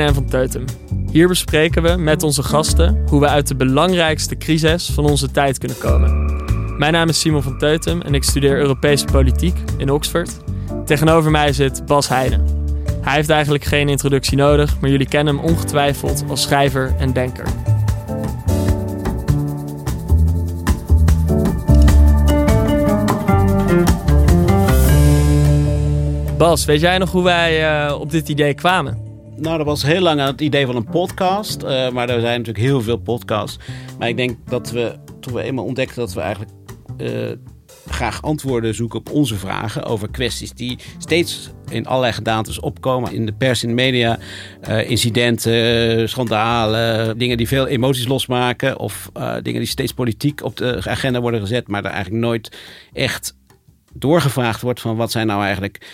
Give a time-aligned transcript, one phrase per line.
[0.00, 0.64] En van Teutem.
[1.10, 5.58] Hier bespreken we met onze gasten hoe we uit de belangrijkste crisis van onze tijd
[5.58, 6.34] kunnen komen.
[6.78, 10.30] Mijn naam is Simon van Teutem en ik studeer Europese politiek in Oxford.
[10.84, 12.44] Tegenover mij zit Bas Heijnen.
[13.00, 17.46] Hij heeft eigenlijk geen introductie nodig, maar jullie kennen hem ongetwijfeld als schrijver en denker.
[26.38, 29.03] Bas, weet jij nog hoe wij uh, op dit idee kwamen?
[29.44, 31.62] Nou, dat was heel lang aan het idee van een podcast.
[31.62, 33.58] Uh, maar er zijn natuurlijk heel veel podcasts.
[33.98, 36.52] Maar ik denk dat we, toen we eenmaal ontdekten dat we eigenlijk
[36.98, 37.30] uh,
[37.86, 43.12] graag antwoorden zoeken op onze vragen over kwesties die steeds in allerlei gedaantes opkomen.
[43.12, 44.18] In de pers, in de media,
[44.68, 48.78] uh, incidenten, schandalen, dingen die veel emoties losmaken.
[48.78, 49.10] Of
[49.42, 52.56] dingen die steeds politiek op de agenda worden gezet, maar er eigenlijk nooit
[52.92, 53.36] echt
[53.92, 55.86] doorgevraagd wordt van wat zijn nou eigenlijk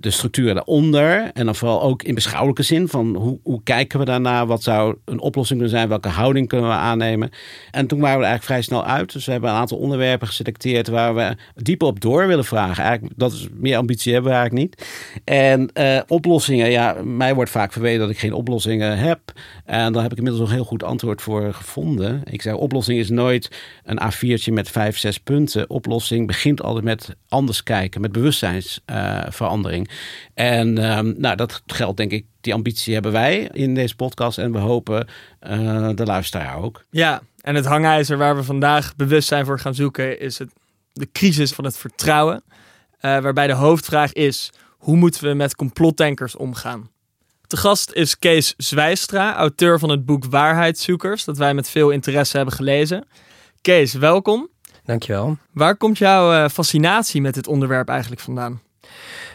[0.00, 1.30] de structuren daaronder.
[1.32, 4.46] En dan vooral ook in beschouwelijke zin van hoe, hoe kijken we daarna?
[4.46, 5.88] Wat zou een oplossing kunnen zijn?
[5.88, 7.30] Welke houding kunnen we aannemen?
[7.70, 9.12] En toen waren we er eigenlijk vrij snel uit.
[9.12, 12.84] Dus we hebben een aantal onderwerpen geselecteerd waar we dieper op door willen vragen.
[12.84, 14.88] Eigenlijk, dat is meer ambitie hebben we eigenlijk niet.
[15.24, 19.20] En uh, oplossingen, ja, mij wordt vaak verweten dat ik geen oplossingen heb.
[19.64, 22.22] En daar heb ik inmiddels een heel goed antwoord voor gevonden.
[22.24, 23.50] Ik zeg, oplossing is nooit
[23.84, 25.70] een A4'tje met vijf, zes punten.
[25.70, 29.89] Oplossing begint altijd met anders kijken, met bewustzijnsverandering.
[30.34, 34.38] En um, nou, dat geldt denk ik, die ambitie hebben wij in deze podcast.
[34.38, 35.08] En we hopen
[35.50, 36.84] uh, de luisteraar ook.
[36.90, 40.50] Ja, en het hangijzer waar we vandaag bewustzijn voor gaan zoeken is het,
[40.92, 42.42] de crisis van het vertrouwen.
[42.46, 46.90] Uh, waarbij de hoofdvraag is, hoe moeten we met complotdenkers omgaan?
[47.46, 52.36] De gast is Kees Zwijstra, auteur van het boek Waarheidszoekers, dat wij met veel interesse
[52.36, 53.06] hebben gelezen.
[53.60, 54.48] Kees, welkom.
[54.84, 55.36] Dankjewel.
[55.52, 58.60] Waar komt jouw uh, fascinatie met dit onderwerp eigenlijk vandaan?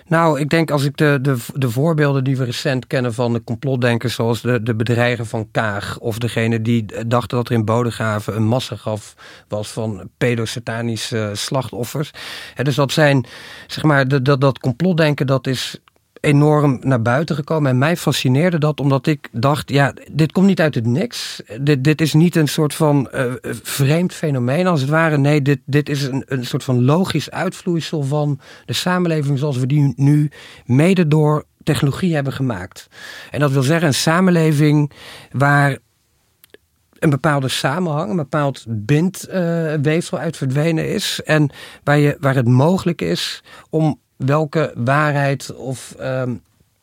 [0.08, 3.44] Nou, ik denk als ik de, de, de voorbeelden die we recent kennen van de
[3.44, 8.36] complotdenkers, zoals de, de bedreiger van Kaag, of degene die dachten dat er in Bodegraven
[8.36, 9.16] een massagraf
[9.48, 12.12] was van pedosatanische slachtoffers.
[12.64, 13.26] Dus dat zijn,
[13.68, 15.80] zeg maar, dat, dat complotdenken, dat is
[16.26, 17.72] enorm naar buiten gekomen.
[17.72, 21.42] En mij fascineerde dat omdat ik dacht, ja, dit komt niet uit het niks.
[21.62, 25.18] Dit, dit is niet een soort van uh, vreemd fenomeen als het ware.
[25.18, 29.68] Nee, dit, dit is een, een soort van logisch uitvloeisel van de samenleving zoals we
[29.68, 30.30] die nu
[30.66, 32.88] mede door technologie hebben gemaakt.
[33.32, 34.92] En dat wil zeggen een samenleving
[35.32, 35.78] waar
[37.00, 41.22] een bepaalde samenhang, een bepaald bindweefsel uh, uit verdwenen is.
[41.24, 41.50] En
[41.84, 46.42] waar, je, waar het mogelijk is om welke waarheid of um,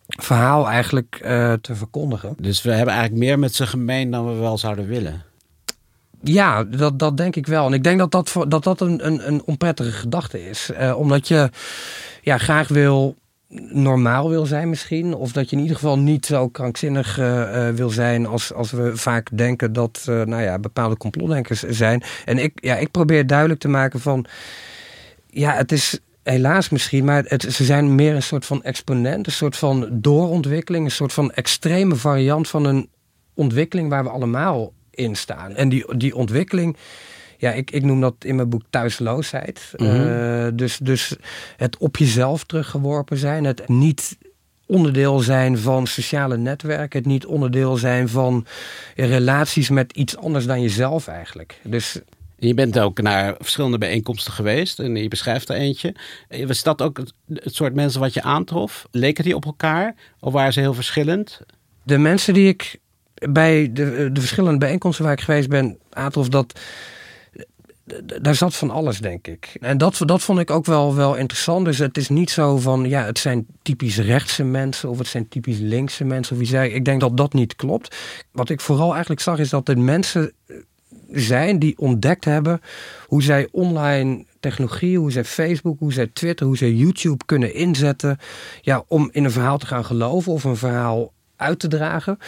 [0.09, 2.35] verhaal eigenlijk uh, te verkondigen.
[2.39, 5.23] Dus we hebben eigenlijk meer met ze gemeen dan we wel zouden willen.
[6.23, 7.67] Ja, dat, dat denk ik wel.
[7.67, 10.71] En ik denk dat dat, dat, dat een, een, een onprettige gedachte is.
[10.71, 11.51] Uh, omdat je
[12.23, 13.17] ja, graag wil
[13.73, 15.15] normaal wil zijn misschien.
[15.15, 18.97] Of dat je in ieder geval niet zo krankzinnig uh, wil zijn als, als we
[18.97, 22.03] vaak denken dat uh, nou ja, bepaalde complotdenkers zijn.
[22.25, 24.27] En ik, ja, ik probeer duidelijk te maken van...
[25.27, 29.33] Ja, het is helaas misschien, maar het, ze zijn meer een soort van exponent, een
[29.33, 32.89] soort van doorontwikkeling, een soort van extreme variant van een
[33.35, 35.55] ontwikkeling waar we allemaal in staan.
[35.55, 36.77] En die, die ontwikkeling,
[37.39, 39.73] ja, ik, ik noem dat in mijn boek thuisloosheid.
[39.77, 40.07] Mm -hmm.
[40.07, 41.17] uh, dus, dus
[41.57, 44.17] het op jezelf teruggeworpen zijn, het niet
[44.67, 48.47] onderdeel zijn van sociale netwerken, het niet onderdeel zijn van
[48.95, 51.61] relaties met iets anders dan jezelf eigenlijk.
[51.63, 52.01] Dus
[52.47, 55.95] je bent ook naar verschillende bijeenkomsten geweest en je beschrijft er eentje.
[56.47, 58.87] Was dat ook het, het soort mensen wat je aantrof?
[58.91, 61.41] Leken die op elkaar of waren ze heel verschillend?
[61.83, 62.81] De mensen die ik
[63.13, 66.61] bij de, de verschillende bijeenkomsten waar ik geweest ben aantrof, dat
[68.23, 69.57] daar zat van alles, denk ik.
[69.61, 71.65] En dat, dat vond ik ook wel, wel interessant.
[71.65, 75.29] Dus het is niet zo van, ja, het zijn typisch rechtse mensen of het zijn
[75.29, 76.33] typisch linkse mensen.
[76.33, 77.97] Of wie zei, ik denk dat dat niet klopt.
[78.33, 80.33] Wat ik vooral eigenlijk zag is dat de mensen
[81.13, 82.61] zijn die ontdekt hebben
[83.07, 88.19] hoe zij online technologie, hoe zij Facebook, hoe zij Twitter, hoe zij YouTube kunnen inzetten
[88.61, 92.19] ja, om in een verhaal te gaan geloven of een verhaal uit te dragen.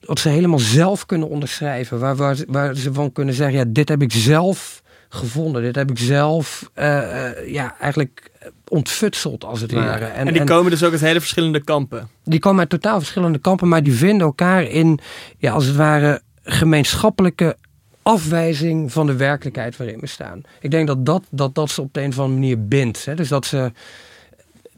[0.00, 3.88] Wat ze helemaal zelf kunnen onderschrijven, waar, waar, waar ze van kunnen zeggen, ja, dit
[3.88, 8.30] heb ik zelf gevonden, dit heb ik zelf uh, uh, ja, eigenlijk
[8.68, 9.84] ontfutseld als het ja.
[9.84, 10.04] ware.
[10.04, 12.08] En, en die en, komen dus ook uit hele verschillende kampen?
[12.24, 14.98] Die komen uit totaal verschillende kampen, maar die vinden elkaar in,
[15.38, 17.56] ja, als het ware, gemeenschappelijke
[18.06, 20.42] afwijzing van de werkelijkheid waarin we staan.
[20.60, 23.04] Ik denk dat dat, dat, dat ze op de een of andere manier bindt.
[23.04, 23.14] Hè?
[23.14, 23.72] Dus dat ze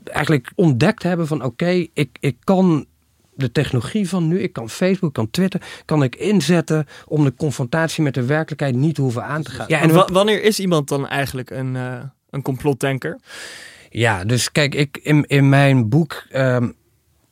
[0.05, 2.87] eigenlijk ontdekt hebben van oké, okay, ik, ik kan
[3.35, 8.03] de technologie van nu, ik kan Facebook, kan Twitter, kan ik inzetten om de confrontatie
[8.03, 9.67] met de werkelijkheid niet te hoeven aan te gaan.
[9.69, 11.99] Ja, en wa wanneer is iemand dan eigenlijk een, uh,
[12.31, 13.19] een complotdenker?
[13.91, 16.75] Ja, dus kijk, ik in, in mijn boek um,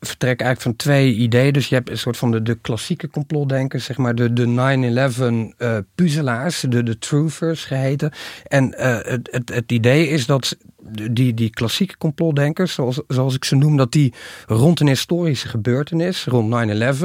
[0.00, 1.52] vertrek eigenlijk van twee ideeën.
[1.52, 5.58] Dus je hebt een soort van de, de klassieke complotdenkers, zeg maar de, de 9-11
[5.58, 8.12] uh, puzzelaars, de, de truthers geheten.
[8.46, 10.56] En uh, het, het, het idee is dat
[11.10, 14.14] die, die klassieke complotdenkers, zoals, zoals ik ze noem, dat die
[14.46, 17.04] rond een historische gebeurtenis, rond 9-11,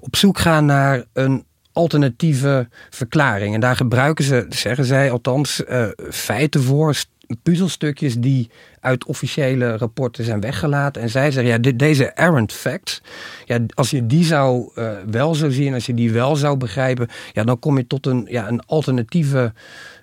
[0.00, 3.54] op zoek gaan naar een alternatieve verklaring.
[3.54, 6.94] En daar gebruiken ze, zeggen zij althans, uh, feiten voor,
[7.42, 8.50] puzzelstukjes die
[8.80, 11.02] uit officiële rapporten zijn weggelaten.
[11.02, 13.02] En zij zeggen, ja, deze errant facts,
[13.44, 17.08] ja, als je die zou uh, wel zou zien, als je die wel zou begrijpen,
[17.32, 19.52] ja, dan kom je tot een, ja, een alternatieve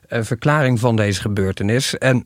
[0.09, 1.97] uh, verklaring van deze gebeurtenis.
[1.97, 2.25] En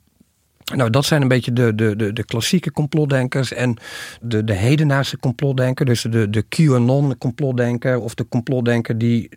[0.75, 3.77] nou, dat zijn een beetje de, de, de, de klassieke complotdenkers en
[4.21, 5.86] de, de hedendaagse complotdenker.
[5.86, 9.30] Dus de, de QAnon-complotdenker of de complotdenker die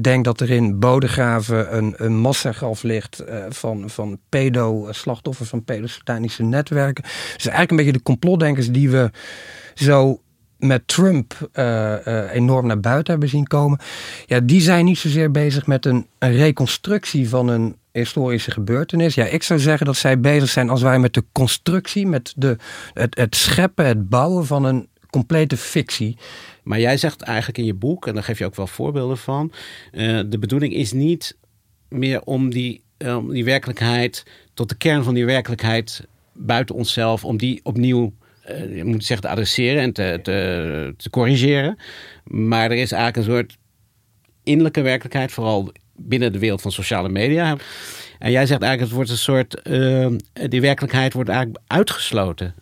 [0.00, 6.42] denkt dat er in Bodegraven een, een massagraf ligt uh, van, van pedo-slachtoffers van pedosatanische
[6.42, 7.04] netwerken.
[7.04, 9.10] Dus eigenlijk een beetje de complotdenkers die we
[9.74, 10.20] zo
[10.58, 13.78] met Trump uh, enorm naar buiten hebben zien komen.
[14.26, 19.14] Ja, die zijn niet zozeer bezig met een, een reconstructie van een historische gebeurtenis.
[19.14, 22.56] Ja, ik zou zeggen dat zij bezig zijn als wij met de constructie, met de,
[22.92, 26.16] het, het scheppen, het bouwen van een complete fictie.
[26.62, 29.52] Maar jij zegt eigenlijk in je boek, en daar geef je ook wel voorbeelden van,
[29.92, 31.36] uh, de bedoeling is niet
[31.88, 34.24] meer om die, um, die werkelijkheid
[34.54, 38.12] tot de kern van die werkelijkheid buiten onszelf, om die opnieuw
[38.50, 41.78] uh, je moet zeggen, te adresseren en te, te, te corrigeren.
[42.24, 43.56] Maar er is eigenlijk een soort
[44.42, 47.56] innerlijke werkelijkheid, vooral binnen de wereld van sociale media.
[48.18, 50.06] En jij zegt eigenlijk, het wordt een soort, uh,
[50.48, 52.54] die werkelijkheid wordt eigenlijk uitgesloten.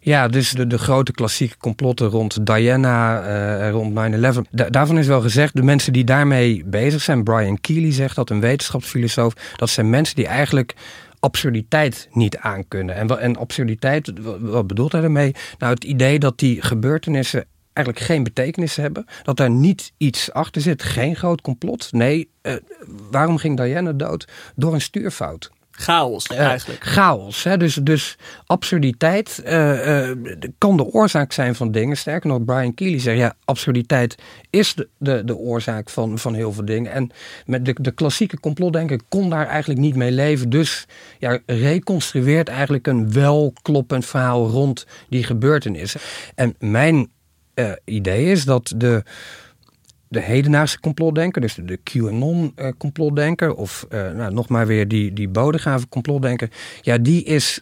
[0.00, 4.40] Ja, dus de, de grote klassieke complotten rond Diana, uh, rond 9-11.
[4.50, 8.30] Da daarvan is wel gezegd, de mensen die daarmee bezig zijn, Brian Keeley zegt dat,
[8.30, 10.74] een wetenschapsfilosoof, dat zijn mensen die eigenlijk
[11.20, 12.94] absurditeit niet aankunnen.
[12.94, 15.34] En, en absurditeit, wat bedoelt hij daarmee?
[15.58, 17.44] Nou, het idee dat die gebeurtenissen
[17.76, 19.06] eigenlijk geen betekenis hebben.
[19.22, 20.82] Dat daar niet iets achter zit.
[20.82, 21.92] Geen groot complot.
[21.92, 22.54] Nee, uh,
[23.10, 24.28] waarom ging Diana dood?
[24.54, 25.50] Door een stuurfout.
[25.78, 26.84] Chaos eigenlijk.
[26.84, 27.44] Uh, chaos.
[27.44, 27.56] Hè?
[27.56, 30.10] Dus, dus absurditeit uh,
[30.58, 31.96] kan de oorzaak zijn van dingen.
[31.96, 34.16] Sterker nog, Brian Keeley zegt ja, absurditeit
[34.50, 36.92] is de, de, de oorzaak van, van heel veel dingen.
[36.92, 37.10] En
[37.46, 40.50] met de, de klassieke complotdenker kon daar eigenlijk niet mee leven.
[40.50, 40.86] Dus
[41.18, 46.00] ja, reconstrueert eigenlijk een wel kloppend verhaal rond die gebeurtenissen.
[46.34, 47.08] En mijn
[47.56, 49.02] uh, idee is dat de,
[50.08, 55.28] de hedendaagse complotdenker, dus de QAnon-complotdenker, uh, of uh, nou, nog maar weer die, die
[55.28, 56.50] Bodegraven complotdenker,
[56.80, 57.60] ja, die is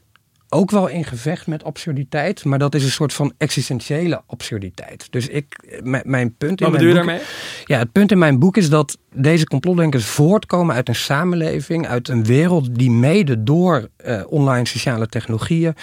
[0.49, 5.07] ook wel in gevecht met absurditeit, maar dat is een soort van existentiële absurditeit.
[5.11, 7.21] Dus ik, mijn punt in Wat mijn boek, daarmee?
[7.65, 12.09] Ja, het punt in mijn boek is dat deze complotdenkers voortkomen uit een samenleving, uit
[12.09, 15.75] een wereld die mede door uh, online sociale technologieën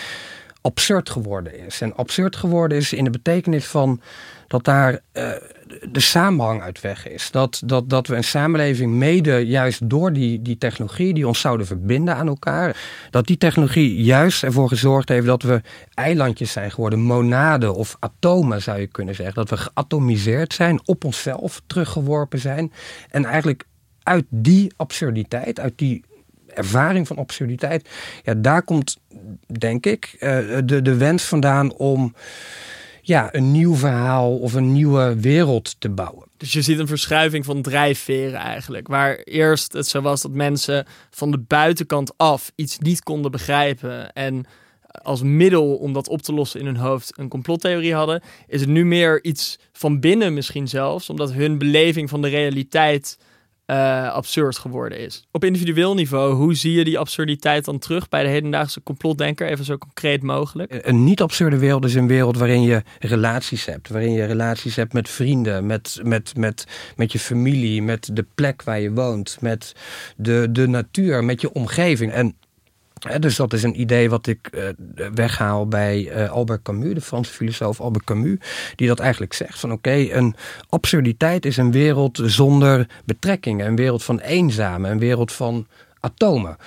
[0.62, 1.82] absurd geworden is.
[1.82, 4.02] En absurd geworden is in de betekenis van
[4.48, 5.32] dat daar uh,
[5.92, 7.32] de samenhang uit weg is.
[7.32, 11.66] Dat, dat, dat we een samenleving mede juist door die, die technologie die ons zouden
[11.66, 12.78] verbinden aan elkaar,
[13.10, 15.62] dat die technologie juist ervoor gezorgd heeft dat we
[15.94, 19.36] eilandjes zijn geworden, monaden of atomen zou je kunnen zeggen.
[19.36, 22.72] Dat we geatomiseerd zijn, op onszelf teruggeworpen zijn.
[23.10, 23.66] En eigenlijk
[24.04, 26.04] uit die absurditeit, uit die
[26.54, 27.90] ervaring van absurditeit.
[28.24, 28.98] Ja, daar komt,
[29.46, 30.20] denk ik, uh,
[30.66, 32.14] de, de wens vandaan om
[33.02, 36.28] ja, een nieuw verhaal of een nieuwe wereld te bouwen.
[36.38, 38.88] Dus je ziet een verschuiving van drijfveren eigenlijk.
[38.88, 44.14] Waar eerst het zo was dat mensen van de buitenkant af iets niet konden begrijpen.
[44.14, 44.46] En
[44.92, 48.22] als middel om dat op te lossen in hun hoofd een complottheorie hadden.
[48.48, 51.10] Is het nu meer iets van binnen misschien zelfs.
[51.10, 53.18] Omdat hun beleving van de realiteit
[53.72, 55.24] uh, absurd geworden is.
[55.32, 59.48] Op individueel niveau, hoe zie je die absurditeit dan terug bij de hedendaagse complotdenker?
[59.48, 60.82] Even zo concreet mogelijk.
[60.86, 63.90] Een niet absurde wereld is een wereld waarin je relaties hebt.
[63.90, 68.64] Waarin je relaties hebt met vrienden, met, met, met, met je familie, met de plek
[68.64, 69.76] waar je woont, met
[70.16, 72.12] de, de natuur, met je omgeving.
[72.12, 72.36] En
[73.20, 74.64] dus dat is een idee wat ik uh,
[75.14, 78.38] weghaal bij uh, Albert Camus, de Franse filosoof Albert Camus,
[78.76, 80.36] die dat eigenlijk zegt van oké, een
[80.70, 85.68] absurditeit is een wereld zonder betrekkingen, een wereld van eenzamen, een wereld van
[86.00, 86.58] atomen.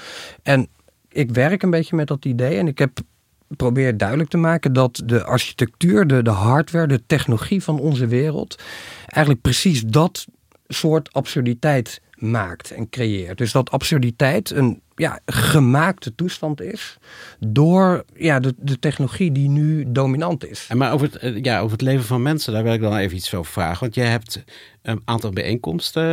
[0.43, 0.69] En
[1.09, 2.99] ik werk een beetje met dat idee en ik heb
[3.57, 8.63] probeer duidelijk te maken dat de architectuur, de, de hardware, de technologie van onze wereld
[9.07, 10.27] eigenlijk precies dat
[10.69, 12.01] soort absurditeit
[12.31, 13.39] maakt en creëert.
[13.39, 16.97] Dus dat absurditeit een ja, gemaakte toestand is
[17.39, 20.67] door ja, de, de technologie die nu dominant is.
[20.69, 22.97] En maar over het, eh, ja, over het leven van mensen, daar wil ik dan
[22.97, 23.81] even iets over vragen.
[23.81, 24.45] Want jij hebt
[24.83, 26.05] een aantal bijeenkomsten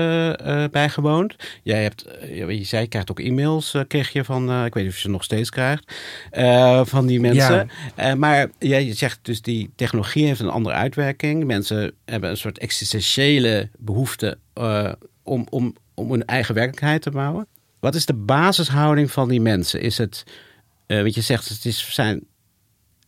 [0.47, 1.35] uh, bijgewoond.
[1.63, 4.83] Jij hebt, uh, je zei, je krijgt ook e-mails, uh, kreeg je van, ik weet
[4.83, 5.93] niet of je ze nog steeds krijgt,
[6.89, 7.69] van die mensen.
[7.97, 8.15] Ja.
[8.15, 11.45] maar jij zegt dus die technologie heeft een andere uitwerking.
[11.45, 14.37] Mensen hebben een soort existentiële behoefte
[15.23, 17.47] om, om, om hun eigen werkelijkheid te bouwen.
[17.79, 19.81] Wat is de basishouding van die mensen?
[19.81, 20.23] Is het,
[20.87, 22.23] uh, wat je zegt, het is, zijn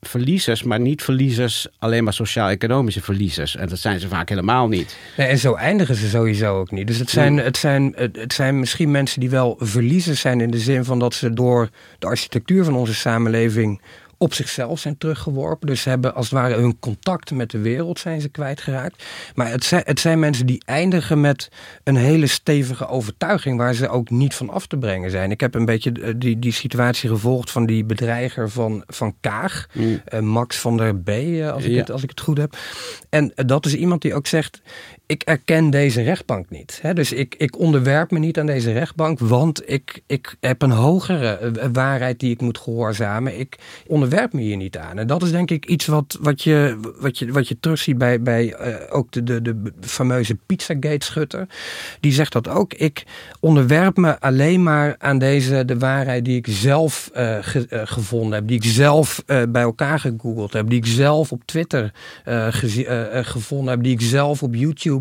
[0.08, 3.56] verliezers, maar niet verliezers, alleen maar sociaal-economische verliezers.
[3.56, 4.98] En dat zijn ze vaak helemaal niet.
[5.18, 6.88] Nee, en zo eindigen ze sowieso ook niet.
[6.88, 10.60] Dus het zijn, het, zijn, het zijn misschien mensen die wel verliezers zijn in de
[10.60, 11.70] zin van dat ze door
[12.00, 13.82] de architectuur van onze samenleving
[14.24, 15.68] op zichzelf zijn teruggeworpen.
[15.68, 19.04] Dus ze hebben als het ware hun contact met de wereld zijn ze kwijtgeraakt.
[19.36, 21.50] Maar het zijn, het zijn mensen die eindigen met
[21.84, 25.32] een hele stevige overtuiging waar ze ook niet van af te brengen zijn.
[25.32, 29.68] Ik heb een beetje eh, die, die situatie gevolgd van die bedreiger van, van Kaag,
[29.74, 30.02] mm.
[30.14, 32.58] uh, Max van der B, uh, als, ik het, als ik het goed heb.
[33.10, 34.62] En dat is iemand die ook zegt,
[35.06, 36.80] ik erken deze rechtbank niet.
[36.82, 36.94] Hè?
[36.94, 41.52] Dus ik, ik onderwerp me niet aan deze rechtbank, want ik, ik heb een hogere
[41.74, 43.40] waarheid die ik moet gehoorzamen.
[43.40, 43.58] Ik
[43.88, 44.98] onderwerp me hier niet aan.
[44.98, 48.22] En dat is denk ik iets wat, wat, je, wat, je, wat je terugziet bij,
[48.22, 51.48] bij uh, ook de, de, de fameuze Pizzagate-schutter.
[52.00, 52.74] Die zegt dat ook.
[52.74, 53.04] Ik
[53.40, 57.38] onderwerp me alleen maar aan deze, de waarheid die ik zelf uh,
[57.70, 58.48] gevonden heb.
[58.48, 60.70] Die ik zelf bij elkaar gegoogeld heb.
[60.70, 61.92] Die ik zelf op Twitter
[63.24, 63.84] gevonden heb.
[63.84, 64.93] Die ik zelf op YouTube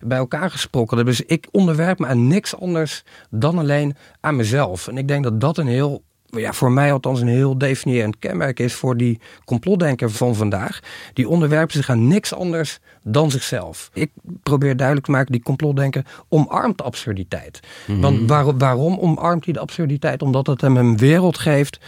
[0.00, 1.16] bij elkaar gesproken hebben.
[1.16, 4.88] Dus ik onderwerp me aan niks anders dan alleen aan mezelf.
[4.88, 6.02] En ik denk dat dat een heel
[6.40, 10.80] ja, voor mij althans een heel definiërend kenmerk is voor die complotdenker van vandaag.
[11.12, 13.90] Die onderwerpen zich aan niks anders dan zichzelf.
[13.92, 14.10] Ik
[14.42, 17.60] probeer duidelijk te maken, die complotdenker omarmt absurditeit.
[17.86, 20.22] Mm Want waar, waarom omarmt hij de absurditeit?
[20.22, 21.80] Omdat het hem een wereld geeft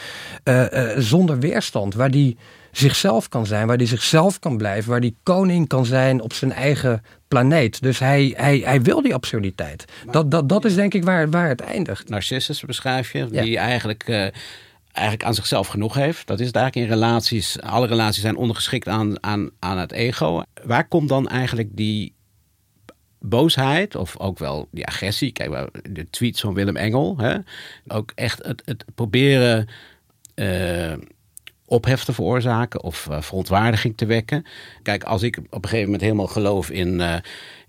[0.44, 2.36] uh, uh, zonder weerstand, waar die
[2.72, 6.52] zichzelf kan zijn, waar hij zichzelf kan blijven, waar hij koning kan zijn op zijn
[6.52, 7.02] eigen
[7.36, 7.82] planeet.
[7.82, 9.84] Dus hij, hij, hij wil die absurditeit.
[10.10, 12.08] Dat, dat, dat is denk ik waar, waar het eindigt.
[12.08, 14.08] Narcissus beschrijf je, die eigenlijk...
[14.08, 14.26] Uh,
[14.92, 16.26] eigenlijk aan zichzelf genoeg heeft.
[16.26, 17.60] Dat is het eigenlijk in relaties.
[17.60, 20.42] Alle relaties zijn ondergeschikt aan, aan, aan het ego.
[20.64, 22.14] Waar komt dan eigenlijk die
[23.20, 25.32] boosheid of ook wel die agressie?
[25.32, 27.14] Kijk, de tweets van Willem Engel.
[27.18, 27.36] Hè?
[27.88, 29.68] Ook echt het, het proberen...
[30.34, 30.92] Uh,
[31.66, 34.44] ophef te veroorzaken of uh, verontwaardiging te wekken.
[34.82, 37.14] Kijk, als ik op een gegeven moment helemaal geloof in, uh,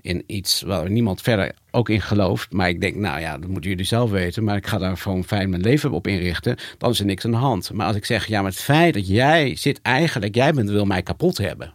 [0.02, 3.70] in iets waar niemand verder ook in gelooft, maar ik denk, nou ja, dat moeten
[3.70, 7.00] jullie zelf weten, maar ik ga daar gewoon fijn mijn leven op inrichten, dan is
[7.00, 7.74] er niks aan de hand.
[7.74, 10.86] Maar als ik zeg, ja, maar het feit dat jij zit eigenlijk, jij bent, wil
[10.86, 11.74] mij kapot hebben.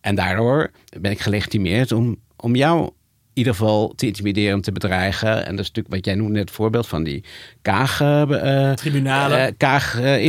[0.00, 2.90] En daardoor ben ik gelegitimeerd om, om jou
[3.40, 5.46] ieder geval te intimideren, om te bedreigen.
[5.46, 7.24] En dat is natuurlijk wat jij noemde net het voorbeeld van die
[7.62, 8.00] Kaag...
[8.00, 9.38] Uh, Tribunalen.
[9.38, 10.24] Uh, Kaag uh,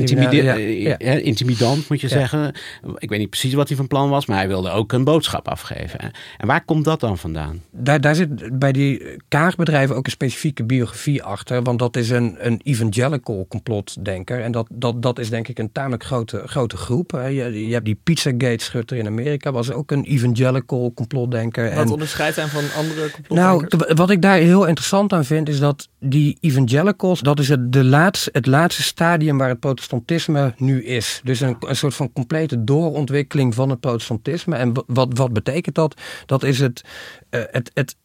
[1.25, 2.53] intimidant, moet je zeggen.
[2.97, 5.47] Ik weet niet precies wat hij van plan was, maar hij wilde ook een boodschap
[5.47, 5.99] afgeven.
[6.37, 7.61] En waar komt dat dan vandaan?
[7.71, 11.63] Daar, daar zit bij die Kaagbedrijven ook een specifieke biografie achter.
[11.63, 14.41] Want dat is een, een evangelical complotdenker.
[14.41, 17.11] En dat, dat, dat is denk ik een tamelijk grote, grote groep.
[17.11, 21.75] Je, je hebt die Pizzagate-schutter in Amerika, was ook een evangelical complotdenker.
[21.75, 25.87] Wat onderscheidt hem van andere nou, wat ik daar heel interessant aan vind, is dat
[25.99, 31.21] die evangelicals, dat is het, de laatste, het laatste stadium waar het protestantisme nu is.
[31.23, 34.55] Dus een, een soort van complete doorontwikkeling van het protestantisme.
[34.55, 36.01] En wat, wat betekent dat?
[36.25, 36.81] Dat is het,
[37.29, 37.95] uh, het, het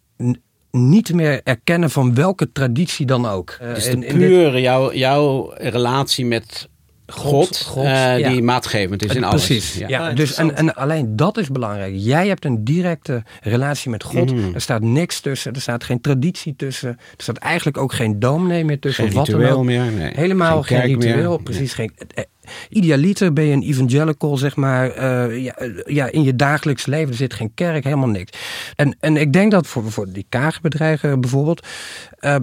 [0.71, 3.59] niet meer erkennen van welke traditie dan ook.
[3.61, 6.69] Dus in, in puur jouw, jouw relatie met
[7.07, 9.47] God, God, uh, die maatgevend is in alles.
[9.47, 9.75] Precies.
[9.75, 9.89] Ja.
[9.89, 11.95] ja dus en, en alleen dat is belangrijk.
[11.97, 14.33] Jij hebt een directe relatie met God.
[14.33, 14.55] Mm.
[14.55, 15.53] Er staat niks tussen.
[15.53, 16.89] Er staat geen traditie tussen.
[16.89, 19.05] Er staat eigenlijk ook geen dominee meer tussen.
[19.05, 19.93] Geen wat ritueel meer.
[19.93, 20.13] Nee.
[20.15, 21.31] Helemaal geen, geen ritueel.
[21.31, 21.43] Meer.
[21.43, 21.91] Precies nee.
[21.97, 22.09] geen.
[22.15, 22.25] Eh,
[22.69, 27.09] idealiter ben je een evangelical, zeg maar, uh, ja, ja, in je dagelijks leven.
[27.09, 28.33] Er zit geen kerk, helemaal niks.
[28.77, 31.67] En, en ik denk dat voor, voor die kaagbedrijven bijvoorbeeld.
[32.21, 32.37] Uh,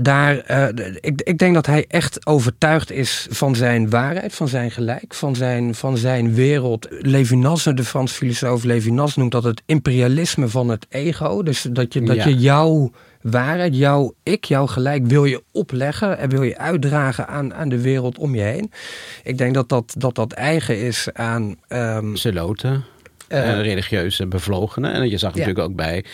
[0.00, 4.70] daar, uh, ik, ik denk dat hij echt overtuigd is van zijn waarheid, van zijn
[4.70, 6.86] gelijk, van zijn, van zijn wereld.
[6.90, 11.42] Levinas, de Frans filosoof Levinas, noemt dat het imperialisme van het ego.
[11.42, 12.28] Dus dat je, dat ja.
[12.28, 17.54] je jouw waarheid, jouw ik, jouw gelijk wil je opleggen en wil je uitdragen aan,
[17.54, 18.72] aan de wereld om je heen.
[19.22, 21.56] Ik denk dat dat, dat, dat eigen is aan...
[21.68, 22.84] Um, Zeloten,
[23.28, 24.92] uh, religieuze bevlogenen.
[24.92, 26.04] En je zag natuurlijk ook bij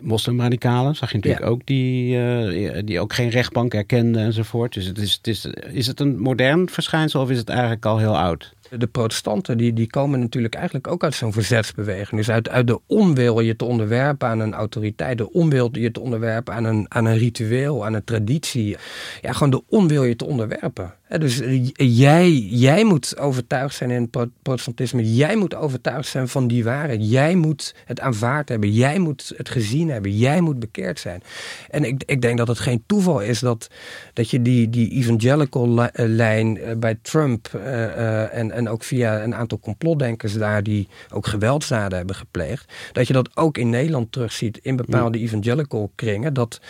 [0.00, 1.50] moslimradicalen zag je natuurlijk ja.
[1.50, 4.74] ook die, uh, die ook geen rechtbank erkenden enzovoort.
[4.74, 7.98] Dus het is, het is, is het een modern verschijnsel of is het eigenlijk al
[7.98, 8.56] heel oud?
[8.78, 12.20] De protestanten die, die komen natuurlijk eigenlijk ook uit zo'n verzetsbeweging.
[12.20, 16.00] Dus uit, uit de onwil je te onderwerpen aan een autoriteit, de onwil je te
[16.00, 18.76] onderwerpen aan een, aan een ritueel, aan een traditie.
[19.20, 20.94] Ja, gewoon de onwil je te onderwerpen.
[21.08, 21.40] Dus
[21.72, 25.14] jij, jij moet overtuigd zijn in het protestantisme.
[25.14, 27.10] Jij moet overtuigd zijn van die waarheid.
[27.10, 28.72] Jij moet het aanvaard hebben.
[28.72, 30.16] Jij moet het gezien hebben.
[30.16, 31.22] Jij moet bekeerd zijn.
[31.70, 33.70] En ik, ik denk dat het geen toeval is dat,
[34.12, 39.22] dat je die, die evangelical eh, lijn eh, bij Trump uh, en, en ook via
[39.22, 44.12] een aantal complotdenkers daar die ook geweldsdaden hebben gepleegd, dat je dat ook in Nederland
[44.12, 46.34] terugziet in bepaalde evangelical kringen.
[46.34, 46.60] Dat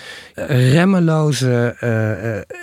[0.46, 1.76] remmeloze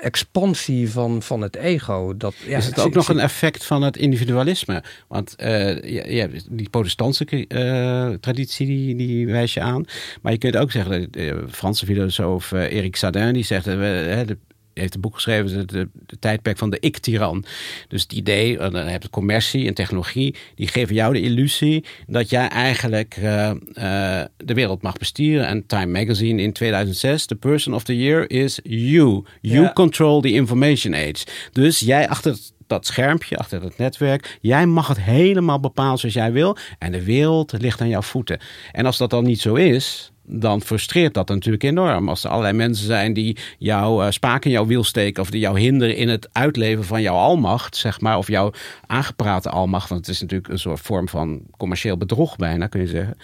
[0.01, 2.17] expansie van, van het ego.
[2.17, 4.83] Dat, ja, is het ook nog een effect van het individualisme?
[5.07, 5.47] Want uh,
[5.83, 9.85] je, hebt die protestantse uh, traditie, die, die wijs je aan.
[10.21, 14.37] Maar je kunt ook zeggen, de Franse filosoof Eric Sadin, die zegt, de
[14.79, 17.45] heeft een boek geschreven, de, de, tijdperk van de ik-tiran.
[17.87, 22.29] Dus het idee, dan heb je commercie en technologie, die geven jou de illusie dat
[22.29, 25.47] jij eigenlijk uh, uh, de wereld mag besturen.
[25.47, 29.23] En Time Magazine in 2006, the person of the year is you.
[29.41, 31.25] You control the information age.
[31.51, 34.37] Dus jij achter dat schermpje, achter het netwerk.
[34.41, 36.57] Jij mag het helemaal bepalen zoals jij wil.
[36.79, 38.39] En de wereld ligt aan jouw voeten.
[38.71, 42.09] En als dat dan niet zo is, dan frustreert dat natuurlijk enorm.
[42.09, 45.39] Als er allerlei mensen zijn die jouw uh, spaak in jouw wiel steken of die
[45.39, 48.51] jou hinderen in het uitleven van jouw almacht, zeg maar, of jouw
[48.87, 52.87] aangeprate almacht, want het is natuurlijk een soort vorm van commercieel bedrog bijna, kun je
[52.87, 53.17] zeggen.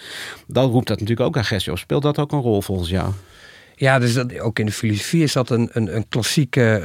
[0.48, 1.78] Dan roept dat natuurlijk ook agressie op.
[1.78, 3.12] Speelt dat ook een rol volgens jou?
[3.82, 6.84] Ja, dus dat, ook in de filosofie is dat een, een, een klassieke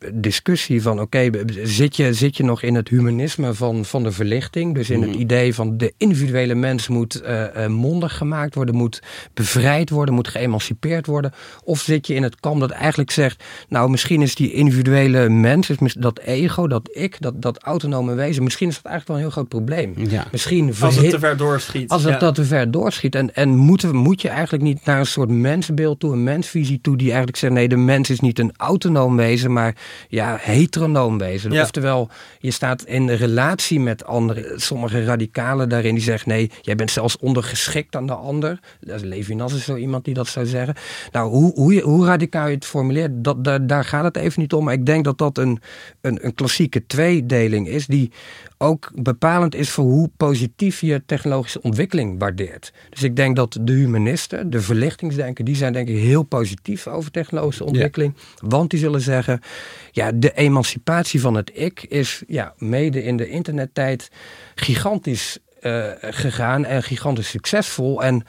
[0.00, 1.30] uh, discussie van oké,
[1.62, 4.74] zit, je, zit je nog in het humanisme van, van de verlichting?
[4.74, 5.20] Dus in het mhm.
[5.20, 9.02] idee van de individuele mens moet uh, mondig gemaakt worden, moet
[9.34, 11.32] bevrijd worden, moet geëmancipeerd worden?
[11.64, 15.70] Of zit je in het kamp dat eigenlijk zegt, nou misschien is die individuele mens,
[15.70, 19.22] is dat ego, dat ik, dat, dat autonome wezen, misschien is dat eigenlijk wel een
[19.22, 20.08] heel groot probleem.
[20.10, 20.26] Ja.
[20.32, 21.90] Misschien als het te ver doorschiet.
[21.90, 23.14] Als het dat te ver doorschiet.
[23.14, 26.80] En, en moet, moet je eigenlijk niet naar een soort mensbeeld toe, een mens mensvisie
[26.80, 29.76] toe die eigenlijk zegt: nee, de mens is niet een autonoom wezen, maar
[30.08, 31.60] ja, heteronoom wezen.
[31.60, 34.60] Oftewel, je staat in relatie met anderen.
[34.60, 38.60] Sommige radicalen daarin die zeggen: nee, jij bent zelfs ondergeschikt aan de ander.
[38.80, 40.74] Levinas is zo iemand die dat zou zeggen.
[41.12, 44.52] Nou, hoe, hoe, hoe radicaal je het formuleert, dat, daar, daar gaat het even niet
[44.52, 44.64] om.
[44.64, 45.60] Maar ik denk dat dat een,
[46.00, 48.12] een, een klassieke tweedeling is die
[48.58, 52.72] ook bepalend is voor hoe positief je technologische ontwikkeling waardeert.
[52.90, 57.10] Dus ik denk dat de humanisten, de verlichtingsdenken, die zijn denk ik heel positief over
[57.10, 58.14] technologische ontwikkeling.
[58.42, 59.40] Want die zullen zeggen,
[59.92, 64.10] ja, de emancipatie van het ik is ja, mede in de internettijd
[64.54, 68.02] gigantisch uh, gegaan en gigantisch succesvol.
[68.02, 68.24] En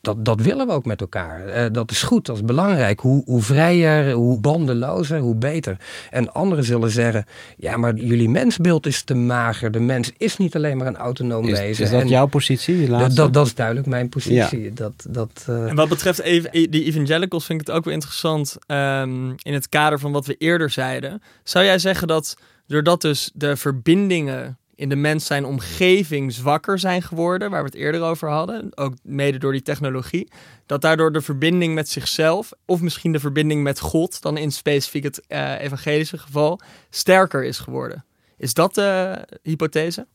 [0.00, 1.46] dat, dat willen we ook met elkaar.
[1.46, 3.00] Uh, dat is goed, dat is belangrijk.
[3.00, 5.76] Hoe, hoe vrijer, hoe bandelozer, hoe beter.
[6.10, 7.24] En anderen zullen zeggen:
[7.56, 9.70] ja, maar jullie mensbeeld is te mager.
[9.70, 11.84] De mens is niet alleen maar een autonoom wezen.
[11.84, 12.88] Is dat jouw positie?
[12.88, 14.72] Dat, dat, dat, is duidelijk mijn positie.
[14.72, 15.68] Dat, dat, uh...
[15.68, 18.56] En wat betreft die evangelicals vind ik het ook wel interessant.
[18.66, 21.22] Um, in het kader van wat we eerder zeiden.
[21.42, 27.02] Zou jij zeggen dat doordat dus de verbindingen in de mens zijn omgeving zwakker zijn
[27.02, 30.28] geworden, waar we het eerder over hadden, ook mede door die technologie,
[30.66, 35.02] dat daardoor de verbinding met zichzelf, of misschien de verbinding met God, dan in specifiek
[35.02, 36.60] het uh, evangelische geval,
[36.90, 38.04] sterker is geworden.
[38.36, 40.06] Is dat de hypothese?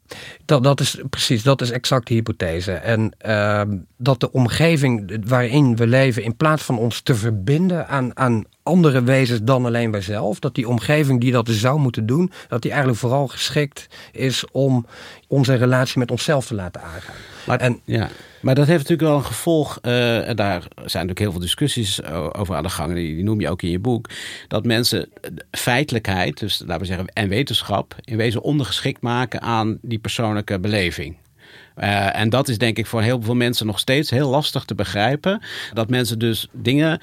[0.46, 2.72] Dat, dat is precies, dat is exact de hypothese.
[2.72, 3.62] En uh,
[3.98, 9.04] dat de omgeving waarin we leven, in plaats van ons te verbinden aan, aan andere
[9.04, 12.72] wezens dan alleen wij zelf, dat die omgeving die dat zou moeten doen, dat die
[12.72, 14.86] eigenlijk vooral geschikt is om
[15.28, 17.16] onze relatie met onszelf te laten aangaan.
[17.46, 18.10] Maar, en, ja.
[18.42, 22.04] maar dat heeft natuurlijk wel een gevolg, uh, en daar zijn natuurlijk heel veel discussies
[22.34, 24.10] over aan de gang, die, die noem je ook in je boek,
[24.48, 25.10] dat mensen
[25.52, 31.16] feitelijkheid, dus laten we zeggen, en wetenschap, in wezen ondergeschikt maken aan die persoonlijke beleving.
[31.78, 34.76] Uh, en dat is denk ik voor heel veel mensen nog steeds heel lastig te
[34.76, 35.42] begrijpen.
[35.74, 37.02] Dat mensen dus dingen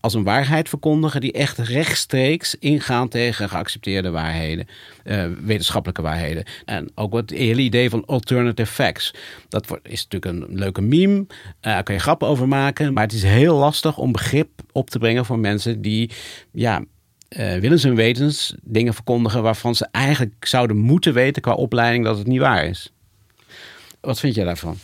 [0.00, 4.66] als een waarheid verkondigen die echt rechtstreeks ingaan tegen geaccepteerde waarheden,
[5.04, 6.44] uh, wetenschappelijke waarheden.
[6.64, 9.14] En ook het hele idee van alternative facts.
[9.48, 11.26] Dat is natuurlijk een leuke meme, uh,
[11.60, 14.98] daar kan je grappen over maken, maar het is heel lastig om begrip op te
[14.98, 16.10] brengen voor mensen die,
[16.52, 16.84] ja,
[17.38, 22.18] uh, willens en wetens dingen verkondigen waarvan ze eigenlijk zouden moeten weten qua opleiding dat
[22.18, 22.92] het niet waar is.
[24.00, 24.76] Wat vind jij daarvan?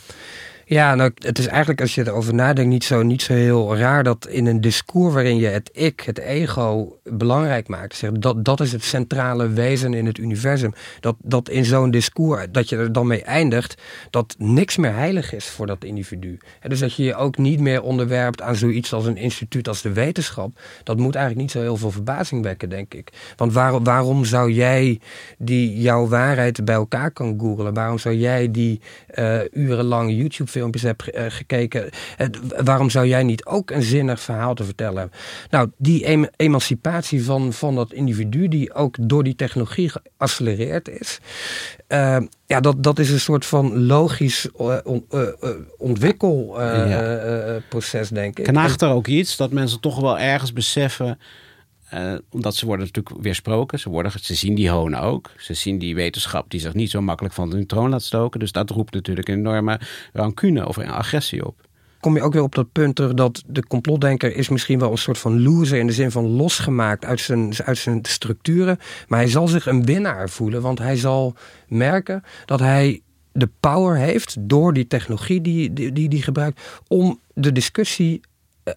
[0.69, 4.03] Ja, nou, het is eigenlijk als je erover nadenkt niet zo, niet zo heel raar
[4.03, 8.59] dat in een discours waarin je het ik, het ego belangrijk maakt, zeg, dat, dat
[8.59, 10.73] is het centrale wezen in het universum.
[10.99, 15.33] Dat, dat in zo'n discours, dat je er dan mee eindigt, dat niks meer heilig
[15.33, 16.37] is voor dat individu.
[16.59, 19.81] En dus dat je je ook niet meer onderwerpt aan zoiets als een instituut als
[19.81, 20.59] de wetenschap.
[20.83, 23.09] Dat moet eigenlijk niet zo heel veel verbazing wekken, denk ik.
[23.35, 24.99] Want waarom, waarom zou jij
[25.37, 27.73] die jouw waarheid bij elkaar kan googlen?
[27.73, 28.81] Waarom zou jij die
[29.15, 31.89] uh, urenlang YouTube filmpjes hebt uh, gekeken.
[32.63, 35.19] Waarom zou jij niet ook een zinnig verhaal te vertellen hebben?
[35.49, 41.19] Nou, die em emancipatie van, van dat individu, die ook door die technologie geaccelereerd is.
[42.45, 45.05] ja, dat, dat is een soort van logisch on,
[45.77, 48.15] ontwikkelproces, ja.
[48.15, 48.45] denk ik.
[48.45, 51.19] Knaagt er ook iets dat mensen toch wel ergens beseffen
[51.93, 53.79] uh, omdat ze worden natuurlijk weersproken.
[53.79, 55.31] Ze, worden, ze zien die honen ook.
[55.37, 58.39] Ze zien die wetenschap die zich niet zo makkelijk van de troon laat stoken.
[58.39, 59.79] Dus dat roept natuurlijk een enorme
[60.13, 61.65] rancune of agressie op.
[61.99, 64.97] Kom je ook weer op dat punt terug dat de complotdenker is misschien wel een
[64.97, 68.77] soort van loser in de zin van losgemaakt uit zijn, uit zijn structuren.
[69.07, 71.35] Maar hij zal zich een winnaar voelen, want hij zal
[71.67, 77.19] merken dat hij de power heeft door die technologie die die, die, die gebruikt om
[77.33, 78.27] de discussie eh,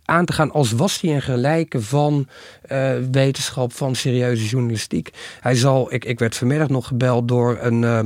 [0.04, 2.28] aan te gaan als was hij een gelijke van
[2.72, 5.10] uh, wetenschap, van serieuze journalistiek.
[5.40, 8.00] Hij zal, ik, ik werd vanmiddag nog gebeld door een, uh,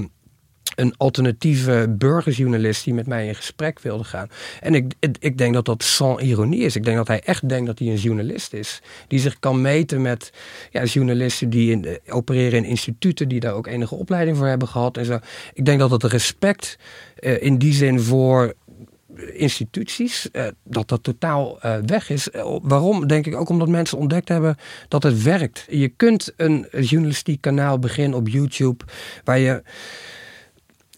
[0.75, 4.29] een alternatieve burgersjournalist die met mij in gesprek wilde gaan.
[4.61, 6.77] En ik, ik, denk dat dat sans ironie is.
[6.77, 8.83] Ik denk dat hij echt denkt dat hij een journalist is.
[9.09, 10.33] Die zich kan meten met
[10.70, 14.97] ja, journalisten die in, opereren in instituten, die daar ook enige opleiding voor hebben gehad
[14.97, 15.18] en zo.
[15.53, 16.79] Ik denk dat het respect
[17.40, 18.55] in die zin voor
[19.33, 22.31] instituties, eh, dat dat totaal eh, weg is.
[22.31, 23.07] Eh, waarom?
[23.07, 24.57] Denk ik ook omdat mensen ontdekt hebben
[24.88, 25.66] dat het werkt.
[25.68, 28.85] Je kunt een journalistiek kanaal beginnen op YouTube
[29.24, 29.62] waar je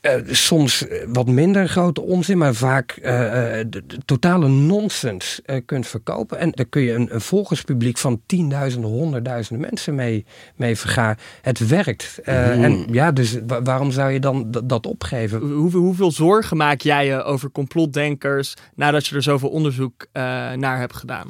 [0.07, 5.87] uh, soms wat minder grote onzin, maar vaak uh, de, de, totale nonsens uh, kunt
[5.87, 6.39] verkopen.
[6.39, 10.25] En daar kun je een, een volgerspubliek van tienduizenden, honderdduizenden mensen mee,
[10.57, 11.17] mee vergaren.
[11.43, 12.19] Het werkt.
[12.25, 12.33] Mm.
[12.35, 15.41] En ja, dus waarom zou je dan dat opgeven?
[15.41, 20.07] Hoeveel, hoeveel zorgen maak jij je over complotdenkers nadat je er zoveel onderzoek
[20.57, 21.29] naar hebt gedaan?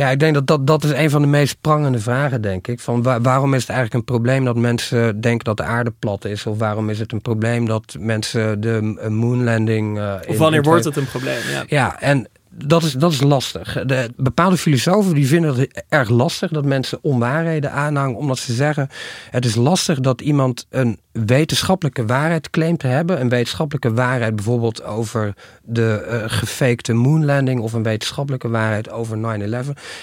[0.00, 2.80] Ja, ik denk dat, dat dat is een van de meest prangende vragen, denk ik.
[2.80, 6.46] Van waarom is het eigenlijk een probleem dat mensen denken dat de aarde plat is?
[6.46, 9.98] Of waarom is het een probleem dat mensen de moonlanding...
[9.98, 11.38] Uh, of wanneer wordt het een probleem?
[11.52, 13.84] Ja, ja en dat is, dat is lastig.
[13.86, 18.16] De, bepaalde filosofen die vinden het erg lastig dat mensen onwaarheden aanhangen.
[18.16, 18.88] Omdat ze zeggen,
[19.30, 23.20] het is lastig dat iemand een wetenschappelijke waarheid claimt te hebben.
[23.20, 27.60] Een wetenschappelijke waarheid bijvoorbeeld over de uh, gefakte moonlanding.
[27.60, 29.20] Of een wetenschappelijke waarheid over 9-11.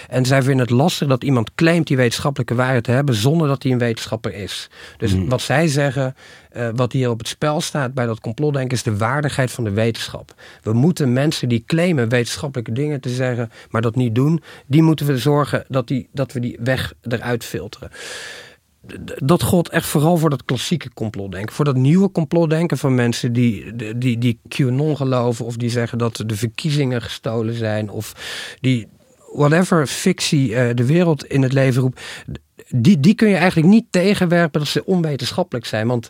[0.09, 3.15] En zij vinden het lastig dat iemand claimt die wetenschappelijke waarheid te hebben.
[3.15, 4.69] Zonder dat hij een wetenschapper is.
[4.97, 5.29] Dus hmm.
[5.29, 6.15] wat zij zeggen,
[6.57, 8.77] uh, wat hier op het spel staat bij dat complotdenken...
[8.77, 10.33] is de waardigheid van de wetenschap.
[10.61, 13.51] We moeten mensen die claimen wetenschappelijke dingen te zeggen...
[13.69, 17.43] maar dat niet doen, die moeten we zorgen dat, die, dat we die weg eruit
[17.43, 17.91] filteren
[19.23, 21.55] dat gold echt vooral voor dat klassieke complotdenken.
[21.55, 25.45] Voor dat nieuwe complotdenken van mensen die, die, die QAnon geloven...
[25.45, 27.89] of die zeggen dat de verkiezingen gestolen zijn...
[27.89, 28.13] of
[28.59, 28.87] die
[29.33, 32.01] whatever fictie uh, de wereld in het leven roept...
[32.69, 35.87] Die, die kun je eigenlijk niet tegenwerpen dat ze onwetenschappelijk zijn.
[35.87, 36.09] Want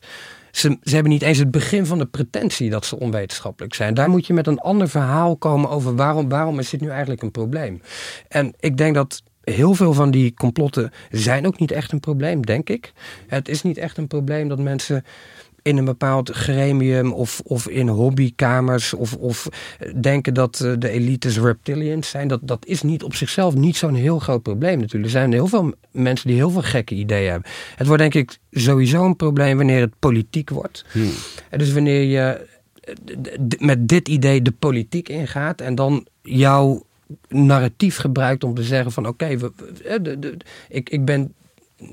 [0.57, 3.93] ze, ze hebben niet eens het begin van de pretentie dat ze onwetenschappelijk zijn.
[3.93, 7.21] Daar moet je met een ander verhaal komen over waarom, waarom is dit nu eigenlijk
[7.21, 7.81] een probleem.
[8.27, 12.45] En ik denk dat heel veel van die complotten zijn ook niet echt een probleem,
[12.45, 12.93] denk ik.
[13.27, 15.05] Het is niet echt een probleem dat mensen
[15.67, 19.47] in een bepaald gremium of, of in hobbykamers of, of
[20.01, 22.27] denken dat eh, de elites reptilians zijn.
[22.27, 25.05] Dat, dat is niet op zichzelf niet zo'n heel groot probleem natuurlijk.
[25.05, 27.51] Er zijn heel veel mensen die heel veel gekke ideeën hebben.
[27.75, 30.85] Het wordt denk ik sowieso een probleem wanneer het politiek wordt.
[30.91, 31.11] Hmm.
[31.49, 32.47] Dus wanneer je
[32.81, 32.95] eh,
[33.59, 36.85] met dit idee de politiek ingaat en dan jouw
[37.27, 39.51] narratief gebruikt om te zeggen van oké, okay,
[40.69, 41.33] ik, ik ben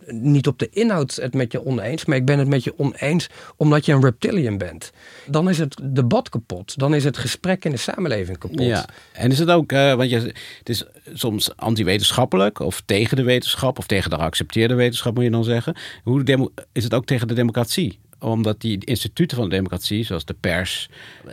[0.07, 3.29] niet op de inhoud het met je oneens, maar ik ben het met je oneens
[3.57, 4.93] omdat je een reptilian bent.
[5.27, 6.79] Dan is het debat kapot.
[6.79, 8.67] Dan is het gesprek in de samenleving kapot.
[8.67, 10.17] Ja, en is het ook, uh, want je,
[10.59, 15.31] het is soms anti-wetenschappelijk of tegen de wetenschap of tegen de geaccepteerde wetenschap moet je
[15.31, 15.77] dan zeggen.
[16.03, 17.99] Hoe is het ook tegen de democratie?
[18.19, 20.89] omdat die instituten van de democratie, zoals de pers,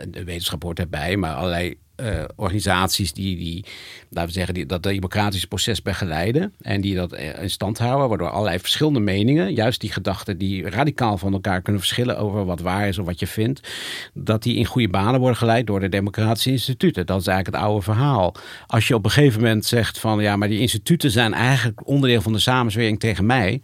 [0.08, 3.64] de wetenschap hoort erbij, maar allerlei uh, organisaties die, die,
[4.08, 6.52] laten we zeggen, die, dat democratische proces begeleiden.
[6.60, 11.18] En die dat in stand houden, waardoor allerlei verschillende meningen, juist die gedachten die radicaal
[11.18, 13.68] van elkaar kunnen verschillen over wat waar is of wat je vindt,
[14.14, 17.06] dat die in goede banen worden geleid door de democratische instituten.
[17.06, 18.34] Dat is eigenlijk het oude verhaal.
[18.66, 22.22] Als je op een gegeven moment zegt van ja, maar die instituten zijn eigenlijk onderdeel
[22.22, 23.60] van de samenzwering tegen mij,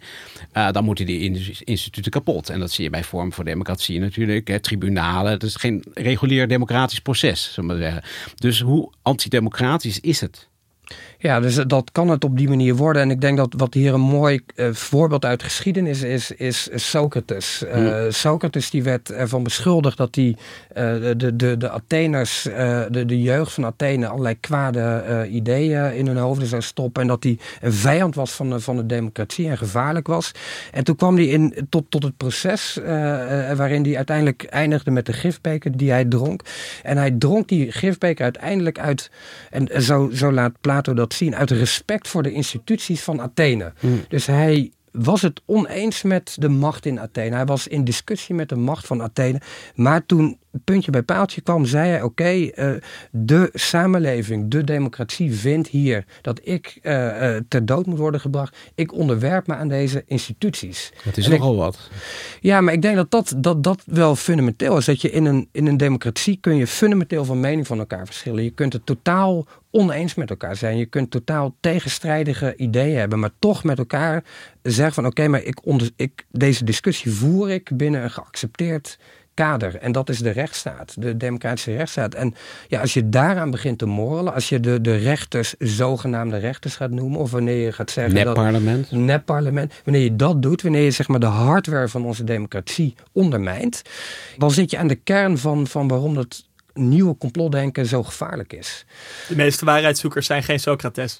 [0.53, 2.49] uh, dan moeten die instituten kapot.
[2.49, 5.31] En dat zie je bij Vorm voor Democratie natuurlijk, hè, tribunalen.
[5.31, 8.03] Het is geen regulier democratisch proces, zullen we zeggen.
[8.35, 10.48] Dus hoe antidemocratisch is het?
[11.21, 13.01] Ja, dus dat kan het op die manier worden.
[13.01, 17.63] En ik denk dat wat hier een mooi uh, voorbeeld uit geschiedenis is, is Socrates.
[17.75, 20.35] Uh, Socrates die werd ervan beschuldigd dat hij uh,
[21.17, 22.41] de, de, de Atheners,
[22.89, 27.01] de, de jeugd van Athene, allerlei kwade ideeën in hun hoofden zou stoppen.
[27.01, 30.31] En dat hij een vijand was van de, van de democratie en gevaarlijk was.
[30.71, 32.79] En toen kwam hij in, tot, tot het proces
[33.55, 36.41] waarin hij uiteindelijk eindigde met de gifbeker die hij dronk.
[36.83, 39.11] En hij dronk die gifbeker uiteindelijk uit.
[39.49, 43.73] En zo, zo laat Plato dat zien uit respect voor de instituties van Athene.
[43.79, 44.05] Hmm.
[44.07, 47.35] Dus hij was het oneens met de macht in Athene.
[47.35, 49.41] Hij was in discussie met de macht van Athene.
[49.75, 52.71] Maar toen puntje bij paaltje kwam, zei hij: Oké, eh,
[53.11, 58.57] de samenleving, de democratie vindt hier dat ik uh, ter dood moet worden gebracht.
[58.75, 60.91] Ik onderwerp me aan deze instituties.
[61.03, 61.89] Het is nogal wat.
[62.39, 64.85] Ja, maar ik denk dat dat, dat dat wel fundamenteel is.
[64.85, 68.43] Dat je in een, in een democratie kun je fundamenteel van mening van elkaar verschillen.
[68.43, 70.77] Je kunt het totaal oneens met elkaar zijn.
[70.77, 74.23] Je kunt totaal tegenstrijdige ideeën hebben, maar toch met elkaar
[74.61, 78.97] zeggen van oké, maar ik onder, ik, deze discussie voer ik binnen een geaccepteerd
[79.39, 79.75] kader.
[79.75, 82.13] En dat is de rechtsstaat, de democratische rechtsstaat.
[82.13, 82.35] En
[82.67, 86.91] ja, als je daaraan begint te morrelen, als je de, de rechters zogenaamde rechters gaat
[86.91, 88.13] noemen, of wanneer je gaat zeggen.
[88.13, 88.91] Nep-parlement.
[88.91, 89.73] Nep-parlement.
[89.83, 93.81] Wanneer je dat doet, wanneer je zeg maar de hardware van onze democratie ondermijnt,
[94.37, 98.85] dan zit je aan de kern van, van waarom dat nieuwe complotdenken zo gevaarlijk is.
[99.27, 101.19] De meeste waarheidszoekers zijn geen Socrates.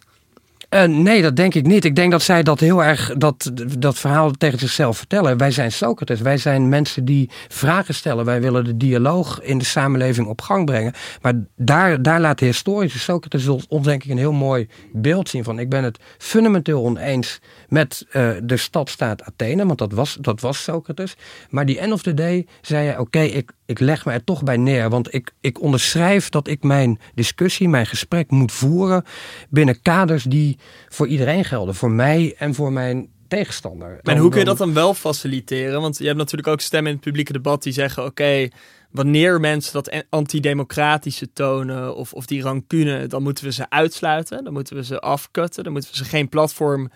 [0.69, 1.85] Uh, nee, dat denk ik niet.
[1.85, 5.37] Ik denk dat zij dat heel erg, dat, dat verhaal tegen zichzelf vertellen.
[5.37, 8.25] Wij zijn Socrates, wij zijn mensen die vragen stellen.
[8.25, 10.93] Wij willen de dialoog in de samenleving op gang brengen.
[11.21, 15.43] Maar daar, daar laat de historische Socrates ons denk ik een heel mooi beeld zien
[15.43, 15.59] van.
[15.59, 20.63] Ik ben het fundamenteel oneens met uh, de stadstaat Athene, want dat was, dat was
[20.63, 21.15] Socrates.
[21.49, 24.43] Maar die end of the day zei hij, oké, ik, ik leg me er toch
[24.43, 24.89] bij neer.
[24.89, 29.03] Want ik, ik onderschrijf dat ik mijn discussie, mijn gesprek moet voeren
[29.49, 31.75] binnen kaders die voor iedereen gelden.
[31.75, 33.99] Voor mij en voor mijn tegenstander.
[34.03, 35.81] En hoe kun je dat dan wel faciliteren?
[35.81, 38.47] Want je hebt natuurlijk ook stemmen in het publieke debat die zeggen: oké,
[38.91, 44.43] wanneer mensen dat antidemocratische tonen of, of die rancune, dan moeten we ze uitsluiten.
[44.43, 45.63] Dan moeten we ze afkutten.
[45.63, 46.91] Dan moeten we ze geen platform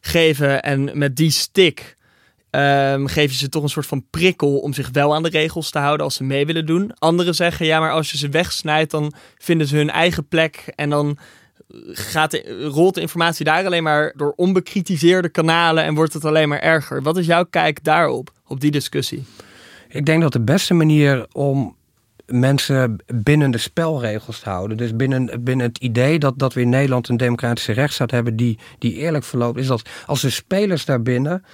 [0.00, 0.62] geven.
[0.62, 1.96] En met die stick
[2.50, 5.70] um, geef je ze toch een soort van prikkel om zich wel aan de regels
[5.70, 6.92] te houden als ze mee willen doen.
[6.98, 10.90] Anderen zeggen, ja, maar als je ze wegsnijdt, dan vinden ze hun eigen plek en
[10.90, 11.18] dan
[11.92, 16.48] gaat de, rolt de informatie daar alleen maar door onbekritiseerde kanalen en wordt het alleen
[16.48, 17.02] maar erger.
[17.02, 19.24] Wat is jouw kijk daarop, op die discussie?
[19.88, 21.76] Ik denk dat de beste manier om
[22.26, 24.76] mensen binnen de spelregels te houden.
[24.76, 28.58] Dus binnen, binnen het idee dat, dat we in Nederland een democratische rechtsstaat hebben die,
[28.78, 31.44] die eerlijk verloopt, is dat als de spelers daarbinnen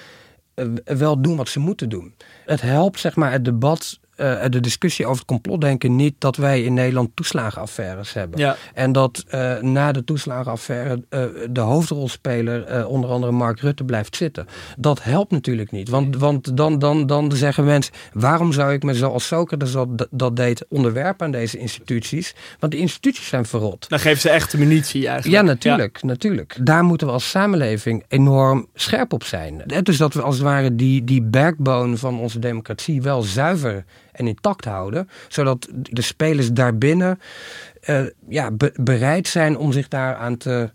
[0.85, 2.14] wel doen wat ze moeten doen.
[2.47, 6.62] Het helpt zeg maar het debat uh, de discussie over het complotdenken niet dat wij
[6.62, 8.38] in Nederland toeslagenaffaires hebben.
[8.38, 8.57] Ja.
[8.74, 14.46] En dat uh, na de toeslagenaffaire uh, de hoofdrolspeler, onder andere Mark Rutte, blijft zitten.
[14.79, 15.88] Dat helpt natuurlijk niet.
[15.88, 20.37] Want, want dan, dan, dan zeggen mensen: waarom zou ik me zoals Socrates dat, dat
[20.37, 22.35] deed onderwerpen aan deze instituties?
[22.59, 23.88] Want die instituties zijn verrot.
[23.88, 25.40] Dan geven ze echt de munitie eigenlijk.
[25.40, 26.03] Ja, natuurlijk.
[26.03, 26.57] natuurlijk.
[26.61, 29.62] Daar moeten we als samenleving enorm scherp op zijn.
[29.83, 34.27] Dus dat we als het ware die, die backbone van onze democratie wel zuiver en
[34.27, 35.09] intact houden.
[35.29, 37.18] Zodat de spelers daarbinnen
[37.88, 40.70] uh, ja, bereid zijn om zich daaraan te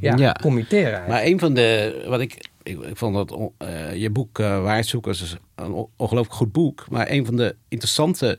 [0.00, 0.36] ja, ja.
[0.40, 1.08] committeren.
[1.08, 5.86] Maar een van de, wat ik, ik, vond dat uh, je boek uh, is een
[5.96, 6.86] ongelooflijk goed boek.
[6.90, 8.38] Maar een van de interessante,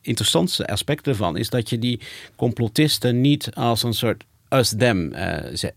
[0.00, 2.00] interessantste aspecten ervan is dat je die
[2.36, 5.36] complotisten niet als een soort us-them uh,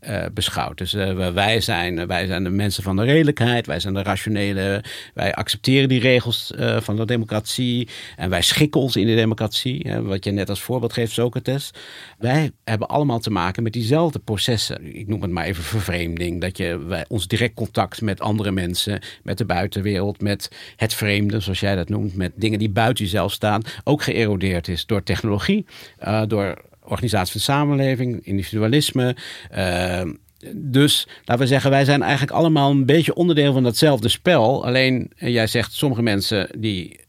[0.10, 0.78] uh, beschouwt.
[0.78, 4.84] Dus uh, wij, zijn, wij zijn de mensen van de redelijkheid, wij zijn de rationele,
[5.14, 9.94] wij accepteren die regels van de democratie en wij schikken ons in de democratie.
[10.02, 11.72] wat je net als voorbeeld geeft, Socrates.
[12.18, 14.96] Wij hebben allemaal te maken met diezelfde processen.
[14.96, 16.42] Ik noem het maar even vervreemding.
[16.42, 21.60] Dat je ons direct contact met andere mensen, met de buitenwereld, met het vreemde, zoals
[21.60, 25.66] jij dat noemt, met dingen die buiten jezelf staan, ook geërodeerd is door technologie,
[26.28, 29.16] door organisatie van samenleving, individualisme.
[29.58, 30.02] Uh,
[30.56, 34.66] dus laten we zeggen, wij zijn eigenlijk allemaal een beetje onderdeel van datzelfde spel.
[34.66, 37.00] Alleen, eh, jij zegt, sommige mensen die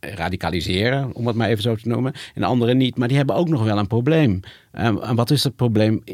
[0.00, 2.12] radicaliseren, om het maar even zo te noemen.
[2.34, 2.96] En anderen niet.
[2.96, 4.40] Maar die hebben ook nog wel een probleem.
[4.72, 6.04] en wat is het probleem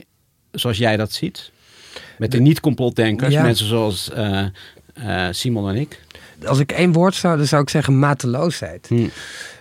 [0.52, 1.50] zoals jij dat ziet?
[2.18, 6.00] Met de, niet-complotdenkers, mensen zoals uh, Simon en ik?
[6.46, 8.86] Als ik één woord zou, dan zou ik zeggen mateloosheid.
[8.88, 9.08] Hm.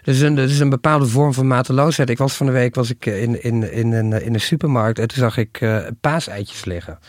[0.03, 2.09] Dus een, is een bepaalde vorm van mateloosheid.
[2.09, 5.07] Ik was van de week was ik in, in, in, een, in een supermarkt en
[5.07, 6.99] toen zag ik uh, paaseitjes liggen.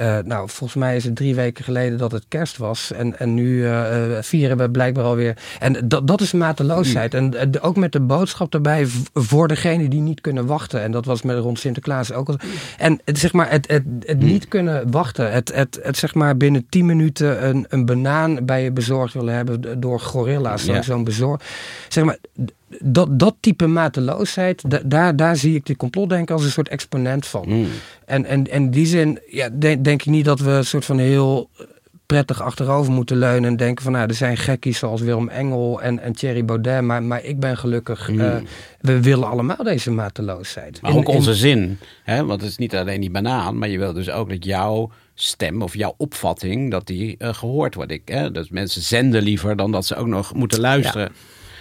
[0.00, 2.92] Uh, nou, volgens mij is het drie weken geleden dat het kerst was.
[2.92, 5.36] En, en nu uh, vieren we blijkbaar alweer.
[5.58, 7.14] En dat, dat is mateloosheid.
[7.14, 10.82] En ook met de boodschap erbij voor degenen die niet kunnen wachten.
[10.82, 12.34] En dat was met rond Sinterklaas ook.
[12.78, 15.32] En het, zeg maar, het, het, het niet kunnen wachten.
[15.32, 19.34] Het, het, het zeg maar binnen tien minuten een, een banaan bij je bezorgd willen
[19.34, 20.64] hebben door gorilla's.
[20.64, 20.82] Ja.
[20.82, 21.42] Zo'n bezorg.
[21.88, 22.18] Zeg maar,
[22.80, 27.44] dat, dat type mateloosheid, daar, daar zie ik die complotdenken als een soort exponent van.
[27.44, 27.66] Hmm.
[28.04, 30.84] En, en, en in die zin ja, denk, denk ik niet dat we een soort
[30.84, 31.50] van heel
[32.06, 35.98] prettig achterover moeten leunen en denken van nou, er zijn gekkies zoals Willem Engel en,
[35.98, 38.06] en Thierry Baudet, maar, maar ik ben gelukkig.
[38.06, 38.20] Hmm.
[38.20, 38.36] Eh,
[38.80, 40.80] we willen allemaal deze mateloosheid.
[40.82, 42.24] Maar ook onze zin, hè?
[42.24, 45.62] want het is niet alleen die banaan, maar je wil dus ook dat jouw stem
[45.62, 47.92] of jouw opvatting, dat die uh, gehoord wordt.
[47.92, 48.30] Ik, hè?
[48.30, 51.12] Dat mensen zenden liever dan dat ze ook nog moeten luisteren.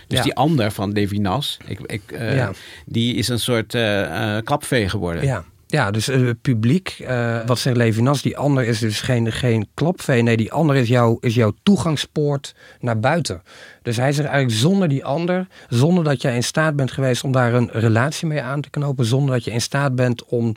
[0.07, 2.49] Dus die ander van Levinas, ik, ik, uh,
[2.85, 5.23] die is een soort uh, klapvee geworden.
[5.23, 5.43] Ja.
[5.69, 7.05] Ja, dus het publiek,
[7.45, 10.21] wat zegt Levinas, die ander is dus geen, geen klapvee.
[10.21, 13.41] Nee, die ander is, jouw is jouw toegangspoort naar buiten.
[13.81, 17.31] Dus hij zegt eigenlijk zonder die ander, zonder dat jij in staat bent geweest om
[17.31, 20.55] daar een relatie mee aan te knopen, zonder dat je in staat bent om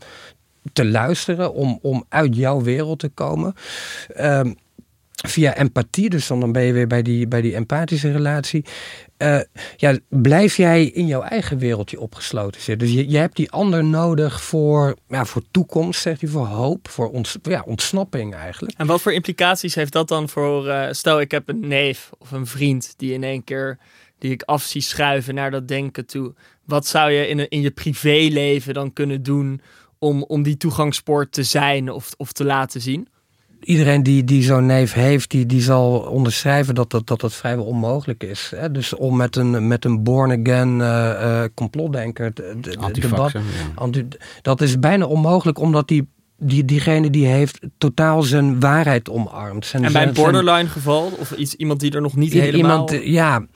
[0.72, 3.54] te luisteren, om, om uit jouw wereld te komen.
[4.14, 4.52] Ehm,
[5.26, 8.64] via empathie, dus dan ben je weer bij die, bij die empathische relatie.
[9.22, 9.40] Uh,
[9.76, 12.87] ja, blijf jij in jouw eigen wereldje opgesloten zitten.
[12.87, 16.88] Dus je, je hebt die ander nodig voor, ja, voor toekomst, zegt hij, voor hoop,
[16.88, 18.78] voor ont, ja, ontsnapping eigenlijk.
[18.78, 22.30] En wat voor implicaties heeft dat dan voor, uh, stel ik heb een neef of
[22.30, 23.78] een vriend die in één keer,
[24.18, 26.35] die ik af zie schuiven naar dat denken toe.
[26.64, 29.61] Wat zou je in, in je privéleven dan kunnen doen
[29.98, 33.09] om, om die toegangspoort te zijn of, of te laten zien?
[33.61, 37.64] Iedereen die, die zo'n neef heeft, die, die zal onderschrijven dat dat, dat, dat vrijwel
[37.64, 38.53] onmogelijk is.
[38.57, 38.70] Hè?
[38.70, 42.35] Dus om met een, met een born-again uh, complotdenker...
[42.35, 42.55] De,
[42.92, 44.03] debat, ja.
[44.42, 46.09] dat is bijna onmogelijk, omdat die
[46.40, 49.66] die, diegene die heeft totaal zijn waarheid omarmd.
[49.66, 51.12] Zijn, en bij een borderline geval?
[51.18, 52.90] Of iets, iemand die er nog niet helemaal...
[52.90, 53.46] Iemand, ja,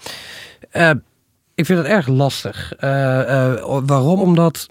[0.73, 0.90] uh,
[1.55, 2.73] ik vind het erg lastig.
[2.77, 2.81] Uh,
[3.87, 4.21] waarom?
[4.21, 4.69] Omdat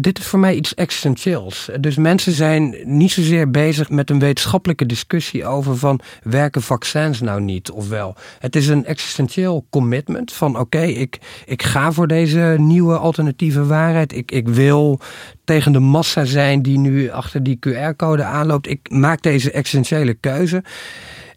[0.00, 1.70] dit is voor mij iets essentieels.
[1.80, 7.40] Dus mensen zijn niet zozeer bezig met een wetenschappelijke discussie over van werken vaccins nou
[7.40, 8.16] niet of wel.
[8.38, 14.12] Het is een existentieel commitment van oké, ik, ik ga voor deze nieuwe alternatieve waarheid.
[14.12, 15.00] Ik, ik wil
[15.44, 18.68] tegen de massa zijn die nu achter die QR-code aanloopt.
[18.68, 20.62] Ik maak deze essentiële keuze.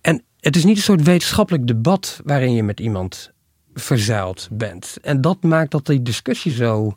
[0.01, 3.31] En het is niet een soort wetenschappelijk debat waarin je met iemand
[3.73, 4.97] verzuild bent.
[5.01, 6.93] En dat maakt dat die discussie zo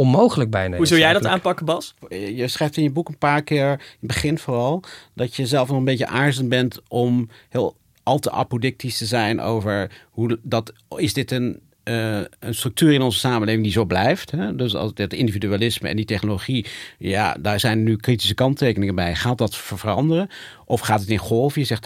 [0.00, 0.76] onmogelijk bijna.
[0.76, 1.94] Hoe zou jij dat aanpakken, Bas?
[2.08, 4.82] Je schrijft in je boek een paar keer, in het begin vooral,
[5.14, 9.40] dat je zelf nog een beetje aarzelend bent om heel al te apodictisch te zijn
[9.40, 14.30] over hoe dat is dit een uh, een structuur in onze samenleving die zo blijft.
[14.30, 14.56] Hè?
[14.56, 16.66] Dus als het individualisme en die technologie,
[16.98, 19.14] ja, daar zijn nu kritische kanttekeningen bij.
[19.14, 20.28] Gaat dat veranderen?
[20.64, 21.60] Of gaat het in golven?
[21.60, 21.82] Je zegt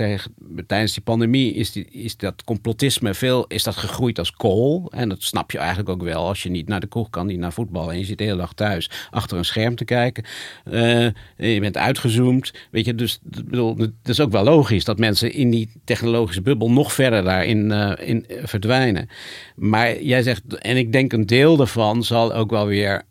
[0.66, 4.90] tijdens die pandemie is, die, is dat complotisme veel is dat gegroeid als kool.
[4.90, 7.38] En dat snap je eigenlijk ook wel als je niet naar de kroeg kan, niet
[7.38, 7.92] naar voetbal.
[7.92, 10.24] En je zit de hele dag thuis achter een scherm te kijken.
[10.64, 12.52] Uh, je bent uitgezoomd.
[12.70, 16.70] Weet je, dus bedoel, het is ook wel logisch dat mensen in die technologische bubbel
[16.70, 19.08] nog verder daarin uh, in, verdwijnen.
[19.56, 23.02] Maar jij zegt, en ik denk een deel daarvan zal ook wel weer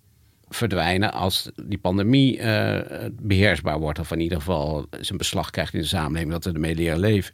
[0.50, 2.80] verdwijnen als die pandemie uh,
[3.12, 4.00] beheersbaar wordt.
[4.00, 7.34] Of in ieder geval zijn beslag krijgt in de samenleving, dat we ermee leren leven.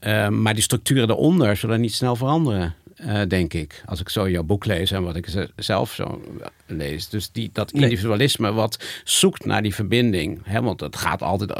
[0.00, 3.82] Uh, maar die structuren daaronder zullen niet snel veranderen, uh, denk ik.
[3.86, 6.22] Als ik zo jouw boek lees en wat ik zelf zo
[6.66, 7.08] lees.
[7.08, 10.40] Dus die, dat individualisme wat zoekt naar die verbinding.
[10.42, 11.52] Hè, want het gaat altijd...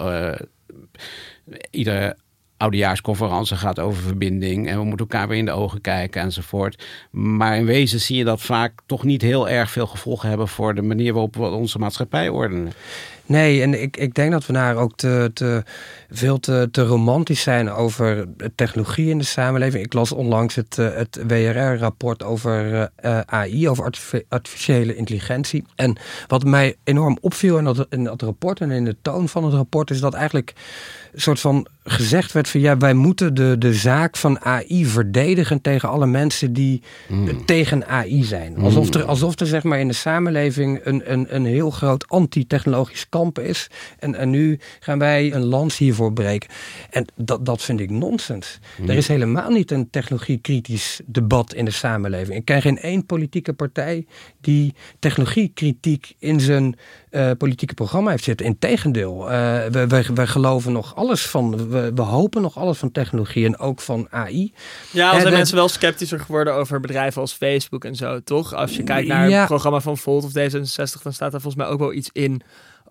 [1.70, 2.16] ieder
[2.58, 6.84] oudejaarsconferentie gaat over verbinding en we moeten elkaar weer in de ogen kijken enzovoort.
[7.10, 10.74] Maar in wezen zie je dat vaak toch niet heel erg veel gevolgen hebben voor
[10.74, 12.72] de manier waarop we onze maatschappij ordenen.
[13.28, 15.62] Nee, en ik, ik denk dat we daar ook te, te
[16.10, 19.84] veel te, te romantisch zijn over technologie in de samenleving.
[19.84, 23.92] Ik las onlangs het, eh, het WRR-rapport over eh, AI, over
[24.28, 25.64] artificiële intelligentie.
[25.74, 29.44] En wat mij enorm opviel in dat, in dat rapport en in de toon van
[29.44, 30.52] het rapport, is dat eigenlijk
[31.12, 35.60] een soort van gezegd werd van ja, wij moeten de, de zaak van AI verdedigen
[35.60, 37.44] tegen alle mensen die hmm.
[37.44, 38.56] tegen AI zijn.
[38.56, 43.08] Alsof er, alsof er zeg maar in de samenleving een, een, een heel groot anti-technologisch
[43.08, 43.70] kamp is.
[43.98, 46.50] En, en nu gaan wij een lans hiervoor breken.
[46.90, 48.58] En dat, dat vind ik nonsens.
[48.86, 52.38] Er is helemaal niet een technologiekritisch debat in de samenleving.
[52.38, 54.06] Ik ken geen één politieke partij
[54.40, 56.76] die technologiekritiek in zijn
[57.10, 58.46] uh, politieke programma heeft zitten.
[58.46, 59.30] Integendeel, uh,
[59.70, 63.58] we, we, we geloven nog alles van, we, we hopen nog alles van technologie en
[63.58, 64.52] ook van AI.
[64.90, 68.54] Ja, al zijn mensen wel sceptischer geworden over bedrijven als Facebook en zo, toch?
[68.54, 71.66] Als je kijkt naar het programma van Volt of D66, dan staat er volgens mij
[71.66, 72.42] ook wel iets in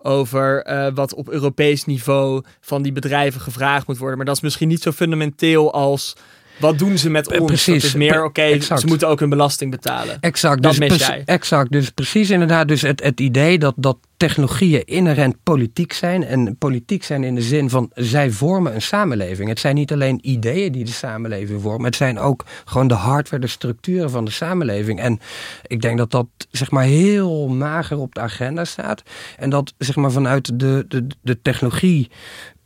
[0.02, 4.16] over uh, wat op Europees niveau van die bedrijven gevraagd moet worden.
[4.16, 6.16] Maar dat is misschien niet zo fundamenteel als
[6.58, 7.46] wat doen ze met ons?
[7.46, 7.84] Precies.
[7.84, 10.16] Is meer, oké, ze moeten ook hun belasting betalen.
[10.20, 10.62] Exact.
[10.62, 11.22] Dat dus mis jij.
[11.24, 11.72] Exact.
[11.72, 16.24] Dus precies inderdaad dus het, het idee dat, dat technologieën inherent politiek zijn.
[16.24, 19.48] En politiek zijn in de zin van zij vormen een samenleving.
[19.48, 21.84] Het zijn niet alleen ideeën die de samenleving vormen.
[21.84, 25.00] Het zijn ook gewoon de hardware, de structuren van de samenleving.
[25.00, 25.20] En
[25.66, 29.02] ik denk dat dat zeg maar heel mager op de agenda staat.
[29.36, 32.10] En dat zeg maar vanuit de, de, de technologie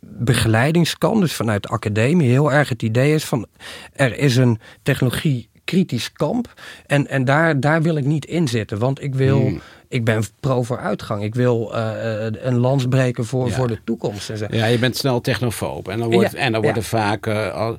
[0.06, 3.46] begeleidingskant, dus vanuit de academie, heel erg het idee is van
[3.92, 6.54] er is een technologie kritisch kamp.
[6.86, 8.78] En, en daar, daar wil ik niet in zitten.
[8.78, 9.40] Want ik wil.
[9.40, 9.60] Hmm.
[9.92, 11.22] Ik ben pro vooruitgang.
[11.22, 14.30] Ik wil uh, een lans breken voor, voor de toekomst.
[14.30, 14.46] En zo.
[14.50, 15.88] Ja, je bent snel technofoob.
[15.88, 17.26] En dan wordt, en dan wordt er vaak.
[17.26, 17.70] Uh,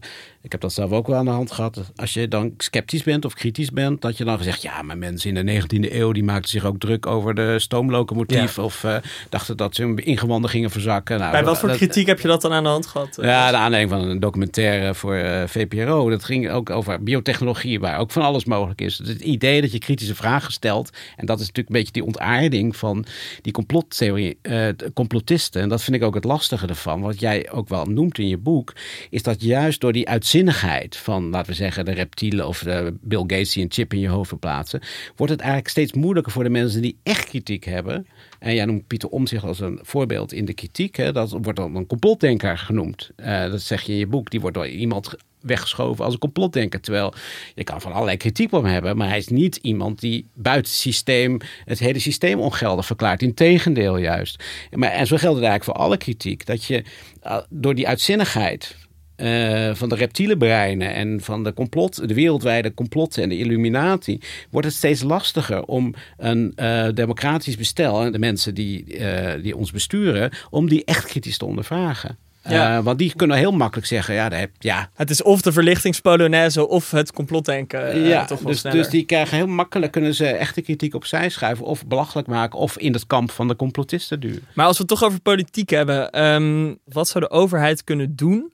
[0.43, 1.91] ik heb dat zelf ook wel aan de hand gehad.
[1.95, 5.35] Als je dan sceptisch bent of kritisch bent, dat je dan gezegd, ja, maar mensen
[5.35, 8.95] in de 19e eeuw die maakten zich ook druk over de stoomlocomotief of uh,
[9.29, 11.19] dachten dat ze hun ingewanden gingen verzakken.
[11.19, 13.17] Nou, Bij wat voor kritiek heb je dat dan aan de hand gehad?
[13.21, 16.09] Ja, de aanleiding van een documentaire voor uh, eh, VPRO.
[16.09, 18.97] Dat ging ook over biotechnologie, waar ook van alles mogelijk is.
[18.97, 22.75] het idee dat je kritische vragen stelt, en dat is natuurlijk een beetje die ontaarding
[22.75, 23.05] van
[23.41, 25.61] die complottheorie, uh, complotisten.
[25.61, 27.01] En dat vind ik ook het lastige ervan.
[27.01, 28.73] Wat jij ook wel noemt in je boek,
[29.09, 32.93] is dat juist door die uit zinnigheid van, laten we zeggen, de reptielen of de
[33.01, 34.81] Bill Gates die een chip in je hoofd verplaatsen,
[35.15, 38.07] wordt het eigenlijk steeds moeilijker voor de mensen die echt kritiek hebben.
[38.43, 40.95] En jij noemt Pieter Omtzigt als een voorbeeld in de kritiek.
[40.95, 43.11] Hè, dat wordt dan een complotdenker genoemd.
[43.17, 44.29] Uh, dat zeg je in je boek.
[44.29, 46.81] Die wordt door iemand weggeschoven als een complotdenker.
[46.81, 47.13] Terwijl
[47.55, 50.71] je kan van allerlei kritiek op hem hebben, maar hij is niet iemand die buiten
[50.71, 53.21] het systeem het hele systeem ongeldig verklaart.
[53.21, 54.43] Integendeel juist.
[54.71, 56.45] Maar, en zo geldt het eigenlijk voor alle kritiek.
[56.45, 56.83] Dat je
[57.23, 58.75] uh, door die uitzinnigheid
[59.17, 64.21] uh, van de reptiele breinen en van de complot, de wereldwijde complotten en de illuminatie,
[64.49, 69.57] wordt het steeds lastiger om een uh, democratisch bestel en de mensen die, uh, die
[69.57, 72.17] ons besturen, om die echt kritisch te ondervragen.
[72.49, 72.83] Ja.
[72.83, 74.89] want die kunnen heel makkelijk zeggen, ja, heb, ja.
[74.93, 77.99] Het is of de verlichtingspolonaise of het complotdenken.
[77.99, 81.85] ja, toch dus, dus die krijgen heel makkelijk, kunnen ze echte kritiek opzij schuiven of
[81.85, 84.43] belachelijk maken of in het kamp van de complotisten duwen.
[84.53, 88.51] Maar als we het toch over politiek hebben, um, wat zou de overheid kunnen doen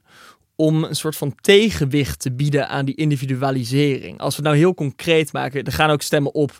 [0.59, 4.19] om een soort van tegenwicht te bieden aan die individualisering.
[4.19, 6.59] Als we het nou heel concreet maken, er gaan ook stemmen op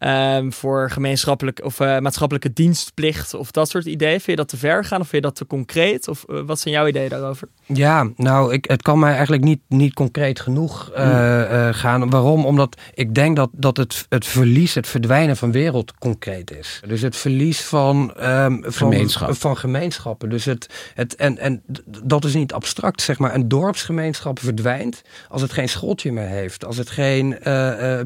[0.00, 4.20] um, voor gemeenschappelijk of uh, maatschappelijke dienstplicht of dat soort ideeën.
[4.20, 6.08] Vind je dat te ver gaan of vind je dat te concreet?
[6.08, 7.48] Of uh, wat zijn jouw ideeën daarover?
[7.66, 12.10] Ja, nou, ik, het kan mij eigenlijk niet, niet concreet genoeg uh, gaan.
[12.10, 12.46] Waarom?
[12.46, 16.80] Omdat ik denk dat, dat het, het verlies, het verdwijnen van wereld concreet is.
[16.86, 19.36] Dus het verlies van, um, van, Gemeenschap.
[19.36, 20.28] van gemeenschappen.
[20.28, 21.62] Dus het, het, en, en
[22.04, 23.34] dat is niet abstract, zeg maar.
[23.34, 26.64] Een dorpsgemeenschap verdwijnt als het geen schooltje meer heeft.
[26.64, 27.38] Als het geen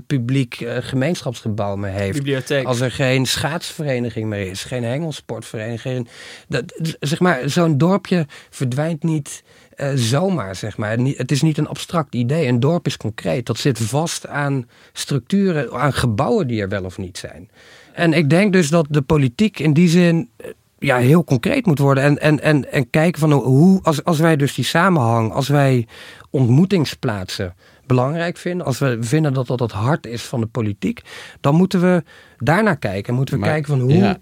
[0.06, 2.16] publiek gemeenschapsgebouw heeft.
[2.16, 2.66] Bibliotheek.
[2.66, 6.08] Als er geen schaatsvereniging meer is, geen hengelsportvereniging.
[6.48, 9.42] Dat, zeg maar, zo'n dorpje verdwijnt niet
[9.76, 10.98] uh, zomaar, zeg maar.
[10.98, 12.46] Het is niet een abstract idee.
[12.46, 13.46] Een dorp is concreet.
[13.46, 17.50] Dat zit vast aan structuren, aan gebouwen die er wel of niet zijn.
[17.92, 20.46] En ik denk dus dat de politiek in die zin eh,
[20.78, 22.04] ja, heel concreet moet worden.
[22.04, 25.86] En, en, en, en kijken van hoe, als, als wij dus die samenhang, als wij
[26.30, 27.54] ontmoetingsplaatsen
[27.88, 31.00] belangrijk vinden, als we vinden dat dat het hart is van de politiek,
[31.40, 32.02] dan moeten we
[32.38, 33.14] daarnaar kijken.
[33.14, 34.18] Moeten we kijken van hoe.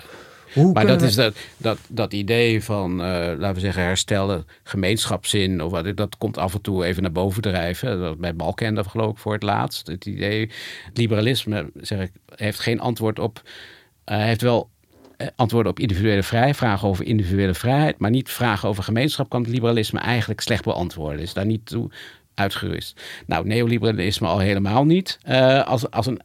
[0.54, 3.06] Hoe maar dat is dat, dat, dat idee van, uh,
[3.38, 7.42] laten we zeggen, herstellen, gemeenschapszin, of wat, dat komt af en toe even naar boven
[7.42, 7.98] drijven.
[7.98, 9.86] Dat bij Balkende geloof ik voor het laatst.
[9.86, 10.50] Het idee,
[10.92, 14.70] liberalisme, zeg ik, heeft geen antwoord op, uh, heeft wel
[15.16, 19.42] eh, antwoorden op individuele vrijheid, vragen over individuele vrijheid, maar niet vragen over gemeenschap kan
[19.42, 21.20] het liberalisme eigenlijk slecht beantwoorden.
[21.20, 21.90] Is daar niet toe
[22.36, 23.00] uitgerust.
[23.26, 25.18] Nou, neoliberalisme al helemaal niet.
[25.28, 26.20] Uh, als, als een,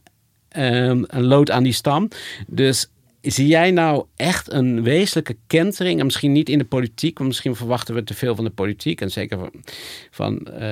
[0.56, 2.08] um, een lood aan die stam.
[2.46, 2.90] Dus
[3.22, 5.98] zie jij nou echt een wezenlijke kentering?
[5.98, 9.00] En misschien niet in de politiek, want misschien verwachten we te veel van de politiek.
[9.00, 9.50] En zeker van,
[10.10, 10.70] van uh,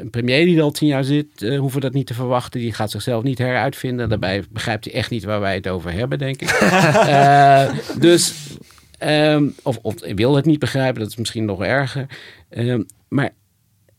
[0.00, 2.60] een premier die al tien jaar zit, uh, hoeven we dat niet te verwachten.
[2.60, 4.08] Die gaat zichzelf niet heruitvinden.
[4.08, 6.50] Daarbij begrijpt hij echt niet waar wij het over hebben, denk ik.
[6.50, 8.34] uh, dus,
[9.04, 12.06] um, of, of wil het niet begrijpen, dat is misschien nog erger.
[12.50, 13.30] Um, maar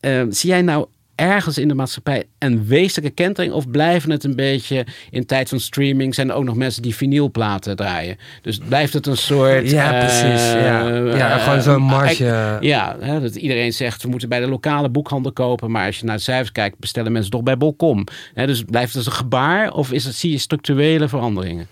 [0.04, 3.54] Ehm, zie jij nou ergens in de maatschappij een wezenlijke kentering?
[3.54, 6.96] Of blijven het een beetje in tijd van streaming zijn er ook nog mensen die
[6.96, 8.18] vinylplaten draaien?
[8.42, 9.70] Dus blijft het een soort.
[9.70, 10.52] Ja, precies.
[10.52, 12.58] Ja, eh, ja gewoon eh, zo'n eh, marge.
[12.60, 15.72] Ja, hè, dat iedereen zegt we moeten bij de lokale boekhandel kopen.
[15.72, 18.04] Maar als je naar de cijfers kijkt, bestellen mensen toch bij Bolcom.
[18.34, 21.68] Hè, dus blijft het een gebaar of is het, zie je structurele veranderingen?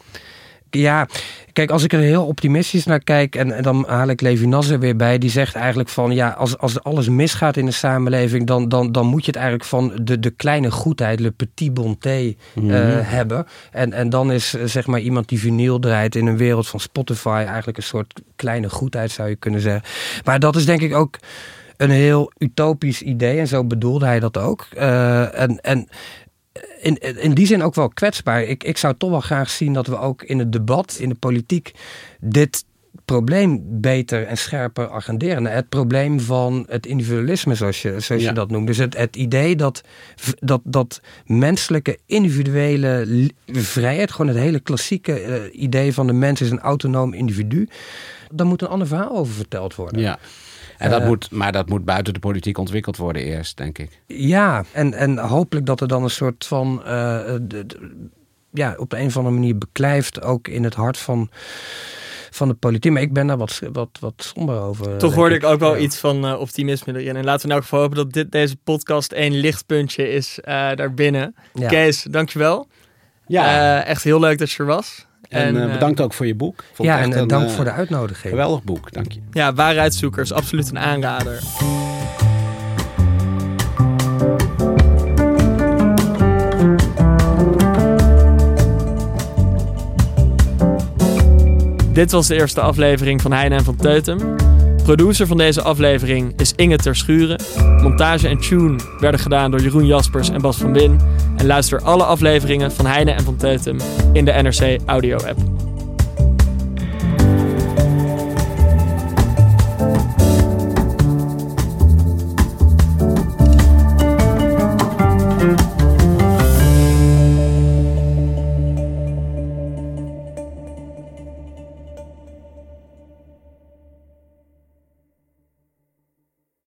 [0.72, 1.08] Ja,
[1.54, 4.80] kijk, als ik er heel optimistisch naar kijk, en, en dan haal ik Levi Nasser
[4.80, 8.70] weer bij, die zegt eigenlijk van ja, als, als alles misgaat in de samenleving, dan,
[8.70, 12.66] dan, dan moet je het eigenlijk van de, de kleine goedheid, le petit bonté, eh,
[13.02, 13.46] hebben.
[13.72, 16.80] En, en dan is eh, zeg maar iemand die vinyl draait in een wereld van
[16.80, 19.84] Spotify eigenlijk een soort kleine goedheid, zou je kunnen zeggen.
[20.24, 21.18] Maar dat is denk ik ook
[21.82, 24.68] een heel utopisch idee en zo bedoelde hij dat ook.
[24.76, 25.88] Eh, en, en
[26.82, 28.44] in, in die zin ook wel kwetsbaar.
[28.44, 31.16] Ik, ik zou toch wel graag zien dat we ook in het debat, in de
[31.16, 31.72] politiek,
[32.20, 32.66] dit
[33.06, 35.46] probleem beter en scherper agenderen.
[35.46, 38.30] Het probleem van het individualisme, zoals je, zoals Ja.
[38.30, 38.68] je dat noemt.
[38.68, 39.82] Dus het, het idee dat,
[40.40, 46.50] dat, dat menselijke individuele vrijheid, gewoon het hele klassieke eh, idee van de mens is
[46.50, 47.68] een autonoom individu,
[48.32, 50.02] daar moet een ander verhaal over verteld worden.
[50.02, 50.20] Ja.
[50.82, 54.02] En dat Eh, moet, maar dat moet buiten de politiek ontwikkeld worden eerst, denk ik.
[54.08, 56.84] Ja, en, en hopelijk dat er dan een soort van.
[56.86, 58.08] eh, de- de-
[58.54, 60.22] ja, op de een of andere manier beklijft.
[60.22, 61.30] Ook in het hart van,
[62.32, 62.92] van de politiek.
[62.92, 64.98] Maar ik ben daar wat, wat, wat somber over.
[64.98, 65.82] Toch hoorde ik ook wel Ja.
[65.82, 67.16] iets van eh, optimisme erin.
[67.16, 70.76] En laten we in elk geval hopen dat dit, deze podcast één lichtpuntje is eh
[70.76, 71.36] daarbinnen.
[71.54, 71.68] Ja.
[71.68, 72.68] Kees, dankjewel.
[73.28, 73.80] Ja.
[73.82, 75.06] Eh, echt heel leuk dat je er was.
[75.32, 76.64] En eh, eh, bedankt ook voor je boek.
[76.74, 78.30] Vond Ja, en eh, een, dank voor de uitnodiging.
[78.30, 79.20] Geweldig boek, dank je.
[79.32, 81.40] Ja, Waarheidszoekers, absoluut een aanrader.
[91.94, 94.36] Dit was de eerste aflevering van Heine en van Teutem.
[94.96, 97.42] Producer van deze aflevering is Inge Terschuren.
[97.82, 101.00] Montage en tune werden gedaan door Jeroen Jaspers en Bas van Win.
[101.38, 103.78] En luister alle afleveringen van Heine en van Teutem
[104.14, 105.71] in de NRC Audio app.